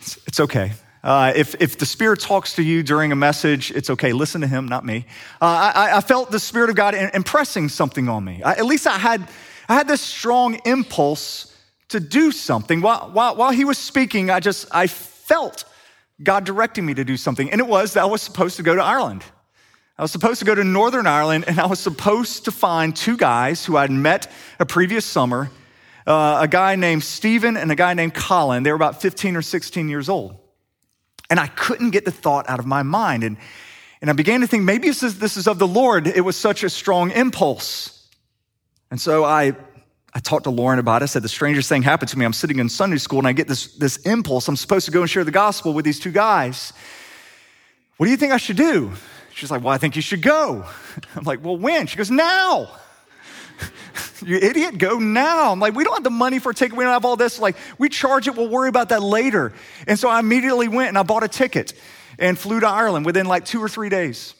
it's, 0.00 0.18
it's, 0.26 0.40
okay. 0.40 0.72
Uh, 1.02 1.32
if, 1.36 1.54
if 1.60 1.76
the 1.76 1.84
Spirit 1.84 2.20
talks 2.20 2.54
to 2.54 2.62
you 2.62 2.82
during 2.82 3.12
a 3.12 3.16
message, 3.16 3.70
it's 3.72 3.90
okay. 3.90 4.12
Listen 4.12 4.40
to 4.40 4.46
Him, 4.46 4.68
not 4.68 4.86
me. 4.86 5.04
Uh, 5.40 5.72
I, 5.74 5.96
I, 5.98 6.00
felt 6.00 6.30
the 6.30 6.40
Spirit 6.40 6.70
of 6.70 6.76
God 6.76 6.94
impressing 6.94 7.68
something 7.68 8.08
on 8.08 8.24
me. 8.24 8.42
I, 8.42 8.52
at 8.52 8.64
least 8.64 8.86
I 8.86 8.96
had, 8.96 9.28
I 9.68 9.74
had 9.74 9.86
this 9.86 10.00
strong 10.00 10.58
impulse 10.64 11.54
to 11.88 12.00
do 12.00 12.32
something. 12.32 12.80
While, 12.80 13.10
while, 13.12 13.36
while 13.36 13.50
he 13.50 13.64
was 13.64 13.78
speaking, 13.78 14.30
I 14.30 14.40
just, 14.40 14.66
I 14.70 14.86
felt 14.86 15.64
God 16.22 16.44
directing 16.44 16.84
me 16.84 16.94
to 16.94 17.04
do 17.04 17.16
something. 17.16 17.50
And 17.50 17.60
it 17.60 17.66
was 17.66 17.94
that 17.94 18.02
I 18.02 18.06
was 18.06 18.22
supposed 18.22 18.56
to 18.56 18.62
go 18.62 18.74
to 18.74 18.82
Ireland. 18.82 19.24
I 19.96 20.02
was 20.02 20.12
supposed 20.12 20.38
to 20.38 20.44
go 20.44 20.54
to 20.54 20.64
Northern 20.64 21.06
Ireland 21.06 21.44
and 21.48 21.58
I 21.58 21.66
was 21.66 21.80
supposed 21.80 22.44
to 22.44 22.52
find 22.52 22.94
two 22.94 23.16
guys 23.16 23.64
who 23.64 23.76
I'd 23.76 23.90
met 23.90 24.30
a 24.60 24.66
previous 24.66 25.04
summer 25.04 25.50
uh, 26.08 26.38
a 26.40 26.48
guy 26.48 26.74
named 26.74 27.04
Stephen 27.04 27.58
and 27.58 27.70
a 27.70 27.74
guy 27.74 27.92
named 27.92 28.14
Colin. 28.14 28.62
They 28.62 28.70
were 28.70 28.76
about 28.76 29.02
15 29.02 29.36
or 29.36 29.42
16 29.42 29.90
years 29.90 30.08
old. 30.08 30.36
And 31.28 31.38
I 31.38 31.48
couldn't 31.48 31.90
get 31.90 32.06
the 32.06 32.10
thought 32.10 32.48
out 32.48 32.58
of 32.58 32.64
my 32.64 32.82
mind. 32.82 33.22
And, 33.22 33.36
and 34.00 34.08
I 34.08 34.14
began 34.14 34.40
to 34.40 34.46
think 34.46 34.64
maybe 34.64 34.88
this 34.88 35.02
is, 35.02 35.18
this 35.18 35.36
is 35.36 35.46
of 35.46 35.58
the 35.58 35.66
Lord. 35.66 36.06
It 36.06 36.22
was 36.22 36.34
such 36.34 36.64
a 36.64 36.70
strong 36.70 37.10
impulse. 37.10 38.08
And 38.90 38.98
so 38.98 39.22
I 39.22 39.54
I 40.14 40.20
talked 40.20 40.44
to 40.44 40.50
Lauren 40.50 40.78
about 40.78 41.02
it. 41.02 41.04
I 41.04 41.06
said, 41.06 41.22
the 41.22 41.28
strangest 41.28 41.68
thing 41.68 41.82
happened 41.82 42.08
to 42.10 42.18
me. 42.18 42.24
I'm 42.24 42.32
sitting 42.32 42.58
in 42.58 42.68
Sunday 42.68 42.96
school 42.96 43.18
and 43.18 43.28
I 43.28 43.32
get 43.32 43.46
this, 43.46 43.74
this 43.74 43.98
impulse. 43.98 44.48
I'm 44.48 44.56
supposed 44.56 44.86
to 44.86 44.92
go 44.92 45.02
and 45.02 45.10
share 45.10 45.24
the 45.24 45.30
gospel 45.30 45.74
with 45.74 45.84
these 45.84 46.00
two 46.00 46.10
guys. 46.10 46.72
What 47.98 48.06
do 48.06 48.10
you 48.10 48.16
think 48.16 48.32
I 48.32 48.38
should 48.38 48.56
do? 48.56 48.92
She's 49.34 49.50
like, 49.50 49.62
well, 49.62 49.72
I 49.72 49.78
think 49.78 49.96
you 49.96 50.02
should 50.02 50.22
go. 50.22 50.64
I'm 51.14 51.24
like, 51.24 51.44
well, 51.44 51.56
when? 51.56 51.86
She 51.86 51.96
goes, 51.96 52.10
now. 52.10 52.70
you 54.24 54.36
idiot, 54.36 54.78
go 54.78 54.98
now. 54.98 55.52
I'm 55.52 55.60
like, 55.60 55.74
we 55.74 55.84
don't 55.84 55.94
have 55.94 56.04
the 56.04 56.10
money 56.10 56.38
for 56.38 56.50
a 56.50 56.54
ticket. 56.54 56.76
We 56.76 56.84
don't 56.84 56.92
have 56.92 57.04
all 57.04 57.16
this. 57.16 57.38
Like, 57.38 57.56
we 57.78 57.88
charge 57.88 58.26
it. 58.28 58.36
We'll 58.36 58.48
worry 58.48 58.68
about 58.68 58.88
that 58.88 59.02
later. 59.02 59.52
And 59.86 59.98
so 59.98 60.08
I 60.08 60.20
immediately 60.20 60.68
went 60.68 60.88
and 60.88 60.98
I 60.98 61.02
bought 61.02 61.22
a 61.22 61.28
ticket 61.28 61.74
and 62.18 62.38
flew 62.38 62.60
to 62.60 62.68
Ireland 62.68 63.04
within 63.04 63.26
like 63.26 63.44
two 63.44 63.62
or 63.62 63.68
three 63.68 63.88
days. 63.88 64.34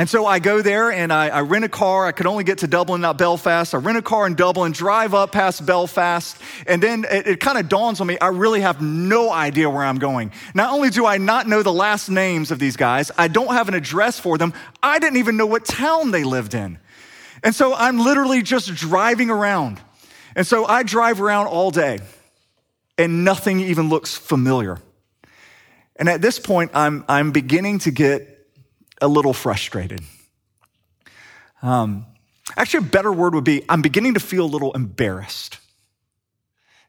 And 0.00 0.08
so 0.08 0.24
I 0.24 0.38
go 0.38 0.62
there 0.62 0.90
and 0.90 1.12
I, 1.12 1.28
I, 1.28 1.40
rent 1.42 1.62
a 1.66 1.68
car. 1.68 2.06
I 2.06 2.12
could 2.12 2.24
only 2.24 2.42
get 2.42 2.56
to 2.60 2.66
Dublin, 2.66 3.02
not 3.02 3.18
Belfast. 3.18 3.74
I 3.74 3.76
rent 3.76 3.98
a 3.98 4.02
car 4.02 4.26
in 4.26 4.34
Dublin, 4.34 4.72
drive 4.72 5.12
up 5.12 5.30
past 5.30 5.66
Belfast, 5.66 6.40
and 6.66 6.82
then 6.82 7.04
it, 7.04 7.26
it 7.26 7.40
kind 7.40 7.58
of 7.58 7.68
dawns 7.68 8.00
on 8.00 8.06
me 8.06 8.18
I 8.18 8.28
really 8.28 8.62
have 8.62 8.80
no 8.80 9.30
idea 9.30 9.68
where 9.68 9.84
I'm 9.84 9.98
going. 9.98 10.32
Not 10.54 10.72
only 10.72 10.88
do 10.88 11.04
I 11.04 11.18
not 11.18 11.46
know 11.46 11.62
the 11.62 11.70
last 11.70 12.08
names 12.08 12.50
of 12.50 12.58
these 12.58 12.78
guys, 12.78 13.10
I 13.18 13.28
don't 13.28 13.52
have 13.52 13.68
an 13.68 13.74
address 13.74 14.18
for 14.18 14.38
them. 14.38 14.54
I 14.82 15.00
didn't 15.00 15.18
even 15.18 15.36
know 15.36 15.44
what 15.44 15.66
town 15.66 16.12
they 16.12 16.24
lived 16.24 16.54
in. 16.54 16.78
And 17.44 17.54
so 17.54 17.74
I'm 17.74 17.98
literally 17.98 18.40
just 18.40 18.74
driving 18.74 19.28
around. 19.28 19.82
And 20.34 20.46
so 20.46 20.64
I 20.64 20.82
drive 20.82 21.20
around 21.20 21.48
all 21.48 21.70
day, 21.70 21.98
and 22.96 23.22
nothing 23.22 23.60
even 23.60 23.90
looks 23.90 24.16
familiar. 24.16 24.78
And 25.96 26.08
at 26.08 26.22
this 26.22 26.38
point, 26.38 26.70
I'm, 26.72 27.04
I'm 27.06 27.32
beginning 27.32 27.80
to 27.80 27.90
get 27.90 28.29
a 29.00 29.08
little 29.08 29.32
frustrated. 29.32 30.00
Um, 31.62 32.06
actually, 32.56 32.86
a 32.86 32.90
better 32.90 33.12
word 33.12 33.34
would 33.34 33.44
be 33.44 33.64
I'm 33.68 33.82
beginning 33.82 34.14
to 34.14 34.20
feel 34.20 34.44
a 34.44 34.46
little 34.46 34.72
embarrassed. 34.72 35.58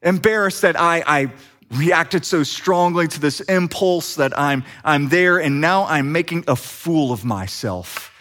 Embarrassed 0.01 0.61
that 0.63 0.79
I, 0.79 1.03
I 1.05 1.31
reacted 1.71 2.25
so 2.25 2.43
strongly 2.43 3.07
to 3.07 3.19
this 3.19 3.39
impulse 3.41 4.15
that 4.15 4.37
I'm, 4.37 4.63
I'm 4.83 5.09
there 5.09 5.39
and 5.39 5.61
now 5.61 5.85
I'm 5.85 6.11
making 6.11 6.45
a 6.47 6.55
fool 6.55 7.11
of 7.11 7.23
myself. 7.23 8.11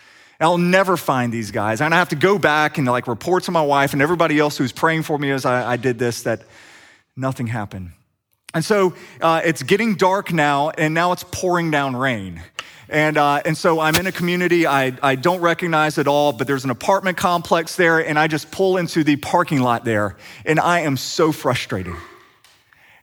I'll 0.41 0.57
never 0.57 0.97
find 0.97 1.33
these 1.33 1.51
guys. 1.51 1.83
And 1.83 1.93
I 1.93 1.99
have 1.99 2.09
to 2.11 2.17
go 2.17 2.39
back 2.39 2.79
and 2.79 2.87
like 2.87 3.07
report 3.07 3.45
to 3.45 3.51
my 3.51 3.63
wife 3.63 3.93
and 3.93 4.01
everybody 4.01 4.39
else 4.39 4.57
who's 4.57 4.73
praying 4.73 5.03
for 5.03 5.19
me 5.19 5.31
as 5.31 5.45
I, 5.45 5.73
I 5.73 5.77
did 5.77 5.99
this 5.99 6.23
that 6.23 6.43
nothing 7.15 7.47
happened. 7.47 7.93
And 8.55 8.65
so 8.65 8.95
uh, 9.21 9.43
it's 9.45 9.63
getting 9.63 9.95
dark 9.95 10.33
now, 10.33 10.71
and 10.71 10.93
now 10.93 11.13
it's 11.13 11.25
pouring 11.31 11.71
down 11.71 11.95
rain. 11.95 12.43
And, 12.91 13.17
uh, 13.17 13.41
and 13.45 13.57
so 13.57 13.79
I'm 13.79 13.95
in 13.95 14.09
a 14.09 14.13
community 14.13 14.67
I, 14.67 14.93
I 15.01 15.15
don't 15.15 15.41
recognize 15.41 15.97
at 15.97 16.09
all, 16.09 16.33
but 16.33 16.49
there's 16.49 16.65
an 16.65 16.71
apartment 16.71 17.17
complex 17.17 17.77
there, 17.77 18.01
and 18.01 18.19
I 18.19 18.27
just 18.27 18.51
pull 18.51 18.79
into 18.79 19.05
the 19.05 19.15
parking 19.15 19.61
lot 19.61 19.85
there, 19.85 20.17
and 20.45 20.59
I 20.59 20.81
am 20.81 20.97
so 20.97 21.31
frustrated. 21.31 21.95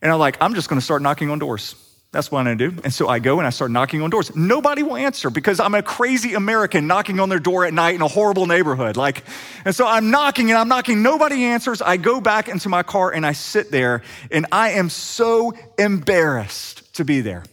And 0.01 0.12
I'm 0.12 0.20
like, 0.20 0.38
I'm 0.41 0.56
just 0.56 0.67
gonna 0.67 0.82
start 0.82 1.01
knocking 1.01 1.29
on 1.29 1.39
doors. 1.39 1.75
That's 2.12 2.29
what 2.29 2.39
I'm 2.39 2.46
gonna 2.46 2.70
do. 2.70 2.82
And 2.84 2.94
so 2.94 3.08
I 3.08 3.20
go 3.20 3.38
and 3.39 3.48
I 3.48 3.50
start 3.50 3.72
knocking 3.72 4.01
on 4.01 4.10
doors. 4.10 4.36
Nobody 4.36 4.84
will 4.84 4.98
answer 4.98 5.29
because 5.29 5.62
I'm 5.62 5.74
a 5.74 5.82
crazy 5.82 6.34
American 6.34 6.86
knocking 6.86 7.22
on 7.22 7.29
their 7.29 7.39
door 7.39 7.63
at 7.63 7.74
night 7.74 7.96
in 7.96 8.01
a 8.01 8.08
horrible 8.10 8.46
neighborhood. 8.46 8.98
Like, 8.98 9.24
and 9.63 9.74
so 9.74 9.88
I'm 9.88 10.12
knocking 10.12 10.50
and 10.50 10.58
I'm 10.58 10.67
knocking. 10.67 11.01
Nobody 11.01 11.46
answers. 11.46 11.82
I 11.82 11.96
go 11.96 12.20
back 12.20 12.50
into 12.50 12.67
my 12.67 12.84
car 12.84 13.13
and 13.13 13.25
I 13.25 13.32
sit 13.32 13.72
there 13.72 14.03
and 14.32 14.48
I 14.51 14.72
am 14.72 14.89
so 14.89 15.53
embarrassed 15.77 16.94
to 16.96 17.06
be 17.06 17.22
there 17.22 17.44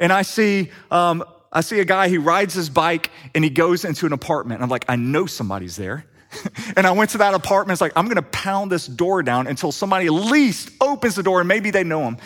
and 0.00 0.12
I 0.12 0.22
see, 0.22 0.70
um, 0.90 1.22
I 1.52 1.60
see 1.60 1.78
a 1.78 1.84
guy, 1.84 2.08
he 2.08 2.18
rides 2.18 2.54
his 2.54 2.70
bike 2.70 3.10
and 3.34 3.44
he 3.44 3.50
goes 3.50 3.84
into 3.84 4.06
an 4.06 4.12
apartment. 4.12 4.62
I'm 4.62 4.70
like, 4.70 4.86
I 4.88 4.96
know 4.96 5.26
somebody's 5.26 5.76
there. 5.76 6.06
and 6.76 6.86
I 6.86 6.92
went 6.92 7.10
to 7.10 7.18
that 7.18 7.34
apartment. 7.34 7.74
It's 7.74 7.80
like, 7.80 7.92
I'm 7.94 8.06
going 8.06 8.16
to 8.16 8.22
pound 8.22 8.72
this 8.72 8.86
door 8.86 9.22
down 9.22 9.46
until 9.46 9.72
somebody 9.72 10.06
at 10.06 10.12
least 10.12 10.70
opens 10.80 11.16
the 11.16 11.22
door 11.22 11.40
and 11.40 11.48
maybe 11.48 11.70
they 11.70 11.84
know 11.84 12.02
him. 12.02 12.16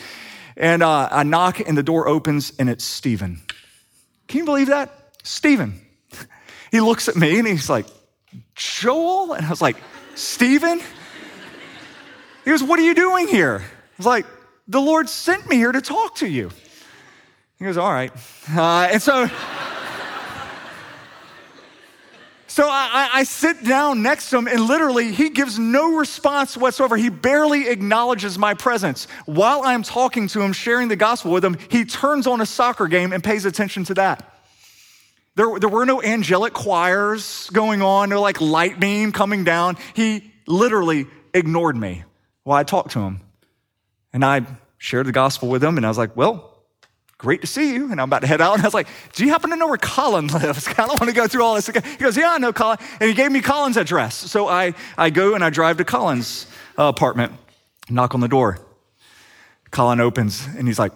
And 0.56 0.84
uh, 0.84 1.08
I 1.10 1.24
knock 1.24 1.58
and 1.58 1.76
the 1.76 1.82
door 1.82 2.06
opens 2.06 2.52
and 2.58 2.70
it's 2.70 2.84
Stephen. 2.84 3.42
Can 4.28 4.38
you 4.38 4.44
believe 4.44 4.68
that? 4.68 4.90
Stephen. 5.22 5.80
He 6.70 6.80
looks 6.80 7.06
at 7.06 7.14
me 7.14 7.38
and 7.38 7.46
he's 7.46 7.70
like, 7.70 7.86
Joel? 8.56 9.34
And 9.34 9.46
I 9.46 9.50
was 9.50 9.62
like, 9.62 9.76
Stephen? 10.16 10.80
He 12.44 12.50
goes, 12.50 12.64
What 12.64 12.80
are 12.80 12.82
you 12.82 12.96
doing 12.96 13.28
here? 13.28 13.62
I 13.62 13.92
was 13.96 14.06
like, 14.06 14.26
The 14.66 14.80
Lord 14.80 15.08
sent 15.08 15.48
me 15.48 15.54
here 15.54 15.70
to 15.70 15.80
talk 15.80 16.16
to 16.16 16.26
you. 16.26 16.50
He 17.58 17.64
goes, 17.64 17.76
All 17.76 17.92
right. 17.92 18.12
Uh, 18.54 18.88
and 18.92 19.02
so, 19.02 19.28
So 22.54 22.68
I, 22.68 23.10
I, 23.12 23.24
sit 23.24 23.64
down 23.64 24.02
next 24.02 24.30
to 24.30 24.38
him, 24.38 24.46
and 24.46 24.60
literally, 24.60 25.10
he 25.10 25.30
gives 25.30 25.58
no 25.58 25.96
response 25.96 26.56
whatsoever. 26.56 26.96
He 26.96 27.08
barely 27.08 27.66
acknowledges 27.66 28.38
my 28.38 28.54
presence. 28.54 29.08
While 29.26 29.62
I'm 29.64 29.82
talking 29.82 30.28
to 30.28 30.40
him, 30.40 30.52
sharing 30.52 30.86
the 30.86 30.94
gospel 30.94 31.32
with 31.32 31.44
him, 31.44 31.56
he 31.68 31.84
turns 31.84 32.28
on 32.28 32.40
a 32.40 32.46
soccer 32.46 32.86
game 32.86 33.12
and 33.12 33.24
pays 33.24 33.44
attention 33.44 33.82
to 33.86 33.94
that. 33.94 34.38
There, 35.34 35.58
there 35.58 35.68
were 35.68 35.84
no 35.84 36.00
angelic 36.00 36.52
choirs 36.52 37.50
going 37.52 37.82
on, 37.82 38.10
no 38.10 38.20
like 38.20 38.40
light 38.40 38.78
beam 38.78 39.10
coming 39.10 39.42
down. 39.42 39.76
He 39.94 40.30
literally 40.46 41.08
ignored 41.32 41.76
me 41.76 42.04
while 42.44 42.56
I 42.56 42.62
talked 42.62 42.92
to 42.92 43.00
him. 43.00 43.20
And 44.12 44.24
I 44.24 44.46
shared 44.78 45.06
the 45.06 45.12
gospel 45.12 45.48
with 45.48 45.64
him, 45.64 45.76
and 45.76 45.84
I 45.84 45.88
was 45.88 45.98
like, 45.98 46.16
Well, 46.16 46.53
great 47.24 47.40
to 47.40 47.46
see 47.46 47.72
you. 47.72 47.90
And 47.90 47.98
I'm 48.02 48.10
about 48.10 48.20
to 48.20 48.26
head 48.26 48.42
out. 48.42 48.52
And 48.52 48.62
I 48.62 48.66
was 48.66 48.74
like, 48.74 48.86
do 49.14 49.24
you 49.24 49.30
happen 49.30 49.48
to 49.48 49.56
know 49.56 49.66
where 49.66 49.78
Colin 49.78 50.26
lives? 50.26 50.68
I 50.78 50.86
don't 50.86 51.00
want 51.00 51.08
to 51.08 51.12
go 51.12 51.26
through 51.26 51.42
all 51.42 51.54
this 51.54 51.70
again. 51.70 51.82
He 51.82 51.96
goes, 51.96 52.18
yeah, 52.18 52.32
I 52.32 52.38
know 52.38 52.52
Colin. 52.52 52.76
And 53.00 53.08
he 53.08 53.14
gave 53.14 53.32
me 53.32 53.40
Colin's 53.40 53.78
address. 53.78 54.14
So 54.14 54.46
I, 54.46 54.74
I 54.98 55.08
go 55.08 55.34
and 55.34 55.42
I 55.42 55.48
drive 55.48 55.78
to 55.78 55.86
Colin's 55.86 56.46
uh, 56.78 56.84
apartment, 56.84 57.32
knock 57.88 58.14
on 58.14 58.20
the 58.20 58.28
door. 58.28 58.58
Colin 59.70 60.00
opens 60.00 60.46
and 60.46 60.68
he's 60.68 60.78
like, 60.78 60.92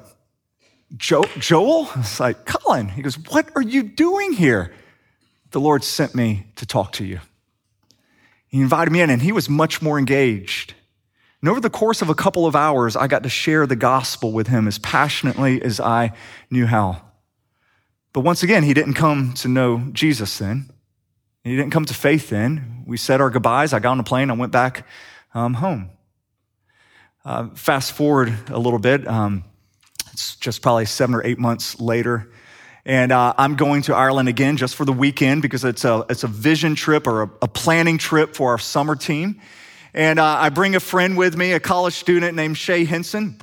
jo- 0.99 1.25
Joel? 1.38 1.88
I 1.94 2.00
was 2.00 2.20
like, 2.20 2.44
Colin. 2.44 2.90
He 2.90 3.00
goes, 3.00 3.18
what 3.30 3.49
are 3.56 3.62
you 3.62 3.82
doing 3.82 4.35
here? 4.35 4.75
The 5.52 5.61
Lord 5.61 5.82
sent 5.82 6.14
me 6.14 6.44
to 6.56 6.66
talk 6.66 6.92
to 6.92 7.06
you. 7.06 7.20
He 8.49 8.61
invited 8.61 8.90
me 8.90 9.00
in 9.00 9.08
and 9.08 9.23
he 9.23 9.32
was 9.32 9.49
much 9.49 9.80
more 9.80 9.99
engaged. 9.99 10.75
And 11.40 11.49
over 11.49 11.61
the 11.61 11.71
course 11.71 12.02
of 12.02 12.09
a 12.09 12.14
couple 12.14 12.47
of 12.47 12.57
hours, 12.57 12.97
I 12.97 13.07
got 13.07 13.23
to 13.23 13.28
share 13.28 13.66
the 13.66 13.76
gospel 13.76 14.33
with 14.33 14.49
him 14.49 14.66
as 14.66 14.78
passionately 14.78 15.62
as 15.62 15.78
I 15.78 16.12
knew 16.50 16.66
how. 16.66 17.02
But 18.12 18.21
once 18.21 18.42
again, 18.42 18.64
he 18.64 18.75
didn't 18.75 18.95
come 18.95 19.35
to 19.35 19.49
know 19.49 19.85
Jesus 19.92 20.38
then. 20.38 20.71
He 21.45 21.57
didn't 21.57 21.71
come 21.71 21.85
to 21.85 21.95
faith 21.95 22.30
then. 22.30 22.83
We 22.87 22.97
said 22.97 23.21
our 23.21 23.30
goodbyes. 23.30 23.73
I 23.73 23.78
got 23.78 23.92
on 23.92 24.00
a 24.00 24.04
plane. 24.04 24.30
I 24.30 24.35
went 24.35 24.52
back 24.52 24.87
um, 25.35 25.54
home. 25.54 25.90
Uh, 27.25 27.49
fast 27.54 27.92
forward 27.92 28.35
a 28.49 28.59
little 28.59 28.78
bit. 28.78 29.07
Um, 29.07 29.45
it's 30.12 30.35
just 30.37 30.62
probably 30.62 30.87
seven 30.87 31.14
or 31.14 31.25
eight 31.25 31.38
months 31.38 31.78
later. 31.80 32.33
And 32.85 33.12
uh, 33.12 33.35
I'm 33.37 33.54
going 33.54 33.83
to 33.83 33.95
Ireland 33.95 34.28
again 34.28 34.57
just 34.57 34.75
for 34.75 34.85
the 34.85 34.92
weekend 34.92 35.42
because 35.42 35.64
it's 35.64 35.85
a, 35.85 36.04
it's 36.09 36.25
a 36.25 36.26
vision 36.26 36.75
trip 36.75 37.07
or 37.07 37.23
a, 37.23 37.30
a 37.42 37.49
planning 37.49 37.99
trip 37.99 38.35
for 38.35 38.50
our 38.50 38.59
summer 38.59 38.97
team. 38.97 39.40
And 39.95 40.18
uh, 40.18 40.25
I 40.25 40.50
bring 40.50 40.76
a 40.76 40.80
friend 40.80 41.16
with 41.16 41.37
me, 41.37 41.52
a 41.52 41.61
college 41.61 41.95
student 41.95 42.37
named 42.37 42.57
Shay 42.57 42.85
Henson. 42.85 43.40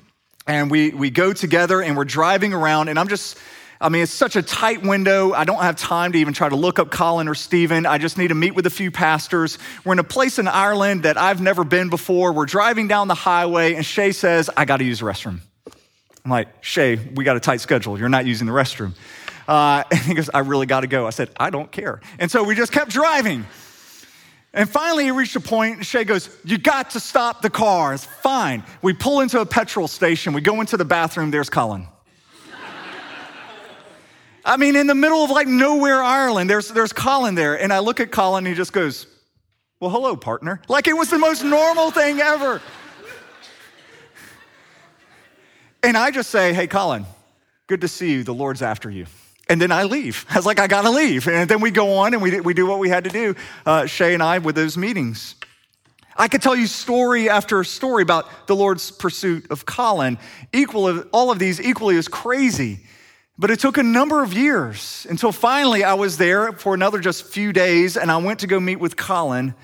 And 0.48 0.70
we, 0.70 0.92
we 0.92 1.10
go 1.10 1.34
together 1.34 1.82
and 1.82 1.98
we're 1.98 2.06
driving 2.06 2.54
around. 2.54 2.90
And 2.90 3.00
I'm 3.00 3.08
just, 3.08 3.38
I 3.82 3.90
mean, 3.90 4.04
it's 4.04 4.12
such 4.12 4.36
a 4.36 4.42
tight 4.42 4.84
window. 4.84 5.34
I 5.34 5.44
don't 5.44 5.62
have 5.62 5.76
time 5.76 6.12
to 6.14 6.20
even 6.20 6.34
try 6.34 6.48
to 6.48 6.56
look 6.56 6.80
up 6.80 6.92
Colin 6.92 7.28
or 7.28 7.36
Stephen. 7.36 7.86
I 7.86 7.98
just 7.98 8.18
need 8.18 8.30
to 8.30 8.36
meet 8.36 8.56
with 8.56 8.66
a 8.68 8.70
few 8.70 8.92
pastors. 8.92 9.58
We're 9.84 9.94
in 9.94 10.00
a 10.00 10.04
place 10.04 10.40
in 10.40 10.48
Ireland 10.48 11.04
that 11.04 11.18
I've 11.18 11.42
never 11.42 11.64
been 11.64 11.90
before. 11.90 12.32
We're 12.32 12.46
driving 12.46 12.88
down 12.88 13.08
the 13.08 13.16
highway, 13.16 13.74
and 13.74 13.86
Shay 13.86 14.12
says, 14.12 14.50
I 14.56 14.66
got 14.66 14.78
to 14.78 14.86
use 14.86 15.00
the 15.00 15.06
restroom. 15.06 15.40
I'm 16.24 16.32
like, 16.32 16.48
Shay, 16.64 16.96
we 16.96 17.24
got 17.24 17.38
a 17.38 17.40
tight 17.40 17.62
schedule. 17.62 18.00
You're 18.00 18.10
not 18.10 18.26
using 18.26 18.48
the 18.48 18.54
restroom. 18.54 18.94
Uh, 19.48 19.84
and 19.92 20.00
he 20.00 20.14
goes, 20.14 20.30
I 20.34 20.40
really 20.40 20.66
got 20.66 20.82
to 20.82 20.88
go. 20.88 21.06
I 21.06 21.12
said, 21.12 21.30
I 21.38 21.50
don't 21.50 21.72
care. 21.72 22.02
And 22.18 22.32
so 22.32 22.44
we 22.44 22.56
just 22.56 22.72
kept 22.72 22.92
driving. 22.92 23.46
And 24.56 24.70
finally, 24.70 25.04
he 25.04 25.12
reached 25.12 25.36
a 25.36 25.42
point, 25.42 25.76
and 25.76 25.86
Shay 25.86 26.06
goes, 26.06 26.30
You 26.46 26.58
got 26.58 26.92
to 26.92 27.00
stop 27.02 27.42
the 27.42 27.50
car. 27.50 27.94
It's 27.94 28.06
fine. 28.06 28.64
We 28.82 28.94
pull 28.94 29.20
into 29.20 29.42
a 29.42 29.46
petrol 29.46 29.90
station. 29.90 30.32
We 30.32 30.40
go 30.40 30.62
into 30.62 30.78
the 30.78 30.86
bathroom. 30.86 31.30
There's 31.30 31.50
Colin. 31.50 31.88
I 34.46 34.58
mean, 34.58 34.76
in 34.76 34.88
the 34.88 34.96
middle 34.96 35.24
of 35.24 35.30
like 35.30 35.48
nowhere, 35.48 36.02
Ireland, 36.02 36.50
there's, 36.50 36.70
there's 36.70 36.94
Colin 36.94 37.36
there. 37.36 37.60
And 37.60 37.74
I 37.74 37.80
look 37.80 38.00
at 38.00 38.12
Colin, 38.12 38.46
and 38.46 38.48
he 38.48 38.54
just 38.54 38.72
goes, 38.72 39.08
Well, 39.82 39.92
hello, 39.92 40.16
partner. 40.16 40.62
Like 40.70 40.88
it 40.88 40.94
was 40.94 41.10
the 41.10 41.20
most 41.20 41.44
normal 41.44 41.92
thing 41.92 42.22
ever. 42.22 42.62
And 45.84 45.98
I 45.98 46.12
just 46.12 46.30
say, 46.30 46.54
Hey, 46.54 46.68
Colin, 46.68 47.06
good 47.68 47.82
to 47.82 47.90
see 47.90 48.14
you. 48.14 48.24
The 48.24 48.34
Lord's 48.34 48.62
after 48.62 48.90
you. 48.90 49.06
And 49.48 49.62
then 49.62 49.72
I 49.72 49.84
leave. 49.84 50.26
I 50.30 50.38
was 50.38 50.46
like, 50.46 50.60
I 50.60 50.68
gotta 50.68 50.90
leave. 50.90 51.28
And 51.28 51.50
then 51.50 51.62
we 51.62 51.72
go 51.72 51.98
on 51.98 52.14
and 52.14 52.22
we, 52.22 52.40
we 52.40 52.54
do 52.54 52.66
what 52.66 52.80
we 52.80 52.90
had 52.90 53.04
to 53.04 53.10
do, 53.10 53.36
uh, 53.66 53.86
Shay 53.86 54.14
and 54.14 54.24
I, 54.24 54.40
with 54.40 54.56
those 54.56 54.78
meetings. 54.78 55.36
I 56.18 56.30
could 56.30 56.42
tell 56.42 56.56
you 56.56 56.66
story 56.66 57.30
after 57.30 57.64
story 57.64 58.02
about 58.02 58.48
the 58.48 58.56
Lord's 58.56 58.90
pursuit 58.90 59.52
of 59.52 59.66
Colin. 59.66 60.18
Equal 60.54 60.88
of, 60.88 61.10
all 61.12 61.30
of 61.30 61.40
these 61.40 61.60
equally 61.60 61.98
as 61.98 62.08
crazy. 62.08 62.80
But 63.38 63.52
it 63.52 63.60
took 63.60 63.78
a 63.78 63.84
number 63.84 64.24
of 64.24 64.34
years 64.34 65.06
until 65.10 65.34
finally 65.34 65.84
I 65.84 65.96
was 65.96 66.18
there 66.18 66.54
for 66.54 66.74
another 66.74 67.00
just 67.00 67.26
few 67.26 67.52
days 67.52 67.98
and 67.98 68.10
I 68.10 68.18
went 68.18 68.40
to 68.40 68.48
go 68.48 68.62
meet 68.62 68.78
with 68.78 68.96
Colin. 68.96 69.56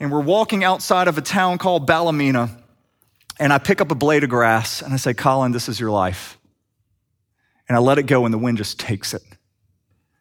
And 0.00 0.10
we're 0.10 0.22
walking 0.22 0.64
outside 0.64 1.06
of 1.06 1.18
a 1.18 1.22
town 1.22 1.58
called 1.58 1.86
Ballymena. 1.86 2.48
And 3.38 3.52
I 3.52 3.58
pick 3.58 3.82
up 3.82 3.90
a 3.90 3.94
blade 3.94 4.24
of 4.24 4.30
grass 4.30 4.80
and 4.80 4.94
I 4.94 4.96
say, 4.96 5.12
Colin, 5.12 5.52
this 5.52 5.68
is 5.68 5.78
your 5.78 5.90
life 5.90 6.38
and 7.68 7.76
I 7.76 7.80
let 7.80 7.98
it 7.98 8.04
go 8.04 8.24
and 8.24 8.34
the 8.34 8.38
wind 8.38 8.58
just 8.58 8.78
takes 8.78 9.14
it. 9.14 9.22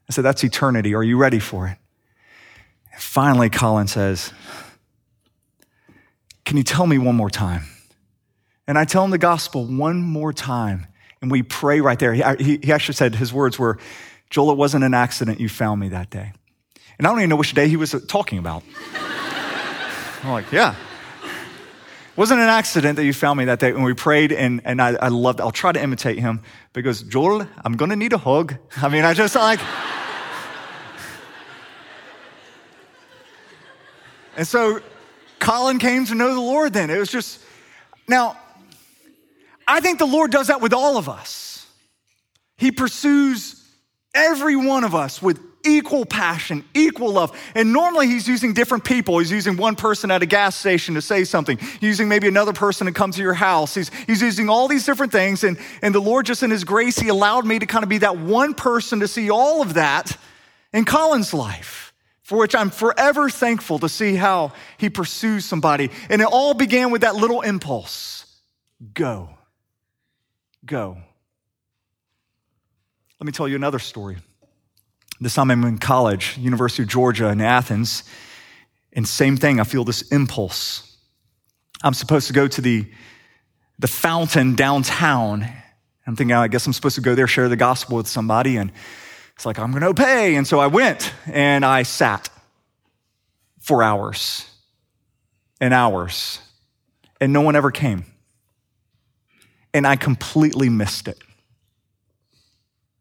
I 0.10 0.14
said, 0.14 0.24
That's 0.24 0.44
eternity. 0.44 0.94
Are 0.94 1.04
you 1.04 1.18
ready 1.18 1.40
for 1.40 1.68
it? 1.68 1.78
And 2.92 3.02
finally, 3.02 3.50
Colin 3.50 3.88
says, 3.88 4.32
Can 6.46 6.58
you 6.58 6.64
tell 6.64 6.88
me 6.88 6.98
one 6.98 7.16
more 7.16 7.30
time? 7.30 7.64
And 8.68 8.78
I 8.78 8.86
tell 8.86 9.04
him 9.04 9.12
the 9.12 9.18
gospel 9.18 9.66
one 9.66 10.02
more 10.02 10.32
time. 10.32 10.88
And 11.22 11.32
we 11.32 11.44
pray 11.44 11.82
right 11.82 12.00
there. 12.00 12.14
He, 12.14 12.60
he, 12.62 12.72
actually 12.72 12.96
said 12.96 13.16
his 13.16 13.34
words 13.34 13.58
were, 13.58 13.78
Joel, 14.30 14.52
it 14.52 14.58
wasn't 14.58 14.84
an 14.84 14.94
accident 14.94 15.40
you 15.40 15.48
found 15.48 15.80
me 15.80 15.90
that 15.90 16.10
day. 16.10 16.34
And 16.98 17.08
I 17.08 17.10
don't 17.10 17.20
even 17.20 17.30
know 17.30 17.36
which 17.36 17.54
day 17.54 17.68
he 17.68 17.78
was 17.78 17.96
talking 18.08 18.40
about. 18.40 18.64
I'm 20.24 20.32
like, 20.32 20.52
yeah, 20.52 20.76
wasn't 22.16 22.40
an 22.42 22.50
accident 22.50 22.98
that 22.98 23.06
you 23.06 23.14
found 23.14 23.40
me 23.40 23.46
that 23.46 23.60
day 23.60 23.72
when 23.74 23.82
we 23.84 23.94
prayed, 23.94 24.32
and, 24.32 24.62
and 24.66 24.80
I, 24.82 24.90
I 24.94 25.08
loved 25.08 25.42
I'll 25.42 25.52
try 25.52 25.72
to 25.72 25.82
imitate 25.82 26.20
him 26.20 26.42
because, 26.72 27.02
Joel, 27.02 27.48
I'm 27.64 27.76
going 27.76 27.90
to 27.90 27.96
need 27.96 28.14
a 28.14 28.20
hug. 28.20 28.56
I 28.78 28.90
mean, 28.90 29.04
I 29.04 29.16
just 29.16 29.36
like. 29.36 29.60
and 34.38 34.48
so 34.48 34.80
Colin 35.40 35.80
came 35.80 36.06
to 36.06 36.14
know 36.14 36.34
the 36.34 36.40
Lord 36.40 36.74
then. 36.74 36.92
It 36.92 37.00
was 37.00 37.10
just, 37.10 37.40
now, 38.08 38.38
I 39.68 39.80
think 39.80 39.98
the 39.98 40.06
Lord 40.06 40.30
does 40.32 40.48
that 40.48 40.62
with 40.62 40.74
all 40.74 40.98
of 40.98 41.10
us. 41.10 41.66
He 42.58 42.72
pursues 42.72 43.68
every 44.14 44.56
one 44.56 44.84
of 44.84 44.94
us 44.94 45.20
with 45.22 45.40
equal 45.64 46.06
passion, 46.06 46.64
equal 46.74 47.14
love. 47.14 47.38
And 47.56 47.74
normally 47.74 48.08
he's 48.08 48.28
using 48.28 48.54
different 48.54 48.84
people. 48.84 49.20
He's 49.20 49.32
using 49.32 49.58
one 49.58 49.76
person 49.76 50.12
at 50.12 50.22
a 50.22 50.26
gas 50.26 50.56
station 50.56 50.96
to 50.96 51.02
say 51.02 51.24
something, 51.24 51.60
using 51.82 52.08
maybe 52.08 52.28
another 52.28 52.54
person 52.54 52.88
to 52.88 52.94
come 52.94 53.12
to 53.12 53.22
your 53.22 53.34
house. 53.34 53.76
He's, 53.76 53.92
he's 54.06 54.22
using 54.22 54.50
all 54.50 54.68
these 54.68 54.86
different 54.86 55.12
things. 55.12 55.44
And, 55.44 55.58
and 55.82 55.94
the 55.94 56.02
Lord, 56.02 56.26
just 56.26 56.44
in 56.44 56.52
his 56.52 56.64
grace, 56.64 56.98
he 56.98 57.10
allowed 57.10 57.46
me 57.46 57.60
to 57.60 57.66
kind 57.66 57.84
of 57.84 57.90
be 57.90 58.00
that 58.00 58.18
one 58.18 58.54
person 58.54 59.00
to 59.00 59.08
see 59.08 59.30
all 59.30 59.62
of 59.62 59.76
that 59.76 60.18
in 60.74 60.86
Colin's 60.86 61.34
life. 61.34 61.94
For 62.24 62.38
which 62.38 62.56
I'm 62.56 62.70
forever 62.70 63.30
thankful 63.30 63.80
to 63.80 63.90
see 63.90 64.16
how 64.16 64.54
he 64.78 64.90
pursues 64.90 65.44
somebody. 65.44 65.92
And 66.10 66.22
it 66.22 66.28
all 66.32 66.54
began 66.54 66.90
with 66.90 67.02
that 67.02 67.16
little 67.16 67.42
impulse 67.42 68.26
go. 68.94 69.30
Go. 70.66 70.98
Let 73.20 73.26
me 73.26 73.32
tell 73.32 73.48
you 73.48 73.56
another 73.56 73.80
story. 73.80 74.18
This 75.24 75.36
time 75.36 75.52
I'm 75.52 75.64
in 75.64 75.78
college, 75.78 76.38
University 76.38 76.84
of 76.84 76.90
Georgia 76.90 77.30
in 77.30 77.40
Athens, 77.40 78.04
and 78.92 79.08
same 79.08 79.38
thing, 79.38 79.58
I 79.58 79.64
feel 79.64 79.86
this 79.86 80.02
impulse. 80.12 80.98
I'm 81.82 81.94
supposed 81.94 82.28
to 82.28 82.34
go 82.34 82.46
to 82.50 82.60
the, 82.60 82.86
the 83.80 83.88
fountain 83.88 84.54
downtown. 84.56 85.48
I'm 86.06 86.18
thinking, 86.18 86.36
I 86.36 86.50
guess 86.50 86.68
I'm 86.68 86.74
supposed 86.74 86.96
to 86.96 87.02
go 87.02 87.16
there, 87.16 87.26
share 87.26 87.48
the 87.48 87.56
gospel 87.56 87.96
with 87.96 88.08
somebody, 88.08 88.58
and 88.58 88.70
it's 89.34 89.46
like, 89.46 89.58
I'm 89.60 89.72
going 89.72 89.84
to 89.84 89.88
obey. 89.88 90.36
And 90.36 90.46
so 90.46 90.60
I 90.60 90.68
went 90.68 91.14
and 91.26 91.64
I 91.64 91.84
sat 91.84 92.28
for 93.62 93.82
hours 93.82 94.46
and 95.62 95.74
hours, 95.74 96.40
and 97.22 97.32
no 97.32 97.40
one 97.40 97.56
ever 97.56 97.72
came. 97.72 98.04
And 99.74 99.88
I 99.88 99.96
completely 99.96 100.68
missed 100.68 101.08
it. 101.08 101.18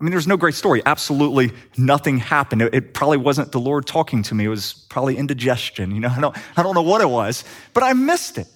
I 0.03 0.05
mean, 0.05 0.11
there's 0.11 0.27
no 0.27 0.37
great 0.37 0.57
story. 0.57 0.83
Absolutely 0.85 1.53
nothing 1.77 2.19
happened. 2.19 2.61
It, 2.61 2.93
probably 2.93 3.19
wasn't 3.19 3.53
the 3.53 3.61
Lord 3.61 3.87
talking 3.87 4.25
to 4.25 4.35
me. 4.35 4.47
It 4.47 4.49
was 4.49 4.73
probably 4.89 5.17
indigestion. 5.17 5.93
You 5.93 6.01
know, 6.01 6.09
I 6.09 6.21
don't, 6.21 6.37
I 6.57 6.65
don't 6.65 6.75
know 6.75 6.83
what 6.83 7.03
it 7.03 7.09
was, 7.09 7.45
but 7.73 7.85
I 7.85 7.93
missed 7.93 8.37
it. 8.37 8.49